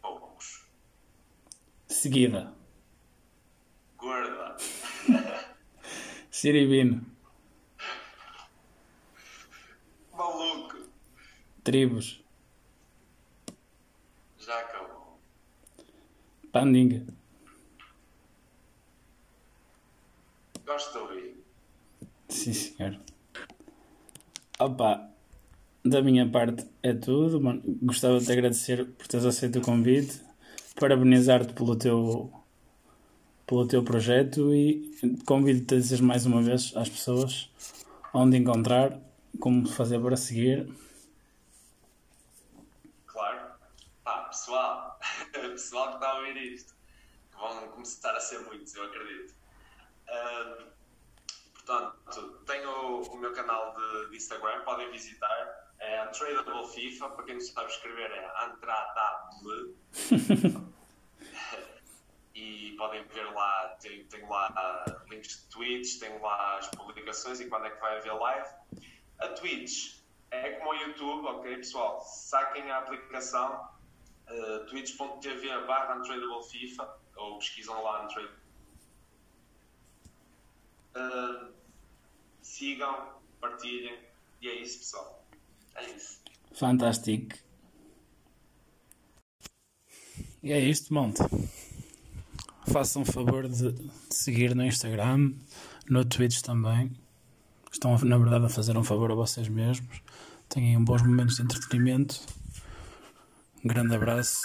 Poucos. 0.00 0.66
Seguida, 1.88 2.52
Gorda. 3.98 4.56
Siribino, 6.30 7.04
Maluco. 10.12 10.88
Tribos, 11.62 12.22
Já 14.38 14.58
acabou. 14.60 15.18
Pandinga, 16.52 17.04
Gosto 20.64 20.92
de 20.92 20.98
ouvir. 20.98 21.44
Sim, 22.28 22.52
senhor. 22.52 23.00
Opa, 24.58 25.10
da 25.84 26.00
minha 26.00 26.26
parte 26.26 26.66
é 26.82 26.94
tudo. 26.94 27.38
Gostava 27.82 28.18
de 28.18 28.24
te 28.24 28.32
agradecer 28.32 28.86
por 28.86 29.06
teres 29.06 29.26
aceito 29.26 29.58
o 29.58 29.62
convite, 29.62 30.18
parabenizar-te 30.80 31.52
pelo 31.52 31.76
teu, 31.76 32.32
pelo 33.46 33.68
teu 33.68 33.84
projeto 33.84 34.54
e 34.54 35.20
convido-te 35.26 35.74
a 35.74 35.78
dizer 35.78 36.00
mais 36.00 36.24
uma 36.24 36.40
vez 36.40 36.72
às 36.74 36.88
pessoas 36.88 37.50
onde 38.14 38.38
encontrar, 38.38 38.98
como 39.38 39.68
fazer 39.68 40.00
para 40.00 40.16
seguir. 40.16 40.66
Claro. 43.04 43.58
Pá, 44.02 44.22
pessoal. 44.22 44.98
pessoal 45.52 45.88
que 45.88 45.94
está 45.96 46.08
a 46.08 46.18
ouvir 46.18 46.54
isto. 46.54 46.74
Que 47.30 47.36
vão 47.36 47.68
começar 47.72 48.16
a 48.16 48.20
ser 48.20 48.38
muitos, 48.38 48.74
eu 48.74 48.84
acredito. 48.84 49.34
Portanto, 51.66 52.38
tenho 52.46 53.02
o, 53.02 53.16
meu 53.18 53.32
canal 53.32 53.74
de, 53.74 54.10
de 54.10 54.16
Instagram, 54.16 54.62
podem 54.64 54.90
visitar. 54.90 55.66
É 55.78 56.08
Untradable 56.08 56.66
FIFA, 56.68 57.10
para 57.10 57.24
quem 57.24 57.34
não 57.34 57.40
sabe 57.40 57.70
escrever 57.70 58.10
é 58.10 58.32
Antradable. 58.44 59.76
e 62.34 62.74
podem 62.78 63.04
ver 63.08 63.30
lá, 63.32 63.76
tem, 63.80 64.04
tem 64.04 64.26
lá 64.26 64.84
links 65.10 65.42
de 65.42 65.48
tweets, 65.48 65.98
tem 65.98 66.18
lá 66.20 66.58
as 66.58 66.68
publicações 66.68 67.40
e 67.40 67.48
quando 67.48 67.66
é 67.66 67.70
que 67.70 67.80
vai 67.80 67.98
haver 67.98 68.14
live. 68.14 68.48
A 69.18 69.28
Twitch 69.28 70.00
é 70.30 70.50
como 70.52 70.70
o 70.70 70.74
YouTube, 70.74 71.26
ok 71.26 71.56
pessoal? 71.56 72.00
Saquem 72.00 72.70
a 72.70 72.78
aplicação 72.78 73.68
uh, 74.30 74.66
twitch.tv 74.66 75.66
barra 75.66 75.96
Untradable 75.96 76.42
FIFA 76.50 76.96
ou 77.16 77.38
pesquisam 77.38 77.82
lá 77.82 78.04
Untradable. 78.04 78.45
Uh, 80.96 81.52
sigam, 82.40 83.20
partilhem 83.38 83.98
e 84.40 84.48
é 84.48 84.62
isso 84.62 84.78
pessoal. 84.78 85.28
É 85.74 85.90
isso. 85.90 86.20
Fantástico. 86.54 87.36
E 90.42 90.52
é 90.52 90.58
isto, 90.58 90.94
monte. 90.94 91.18
Façam 92.72 93.04
favor 93.04 93.46
de, 93.46 93.72
de 93.72 93.90
seguir 94.10 94.54
no 94.54 94.64
Instagram, 94.64 95.34
no 95.86 96.02
Twitch 96.02 96.40
também. 96.40 96.90
Estão, 97.70 97.98
na 97.98 98.16
verdade, 98.16 98.46
a 98.46 98.48
fazer 98.48 98.76
um 98.78 98.84
favor 98.84 99.12
a 99.12 99.14
vocês 99.14 99.48
mesmos. 99.48 100.00
Tenham 100.48 100.82
bons 100.82 101.02
momentos 101.02 101.36
de 101.36 101.42
entretenimento. 101.42 102.20
Um 103.62 103.68
grande 103.68 103.94
abraço 103.94 104.40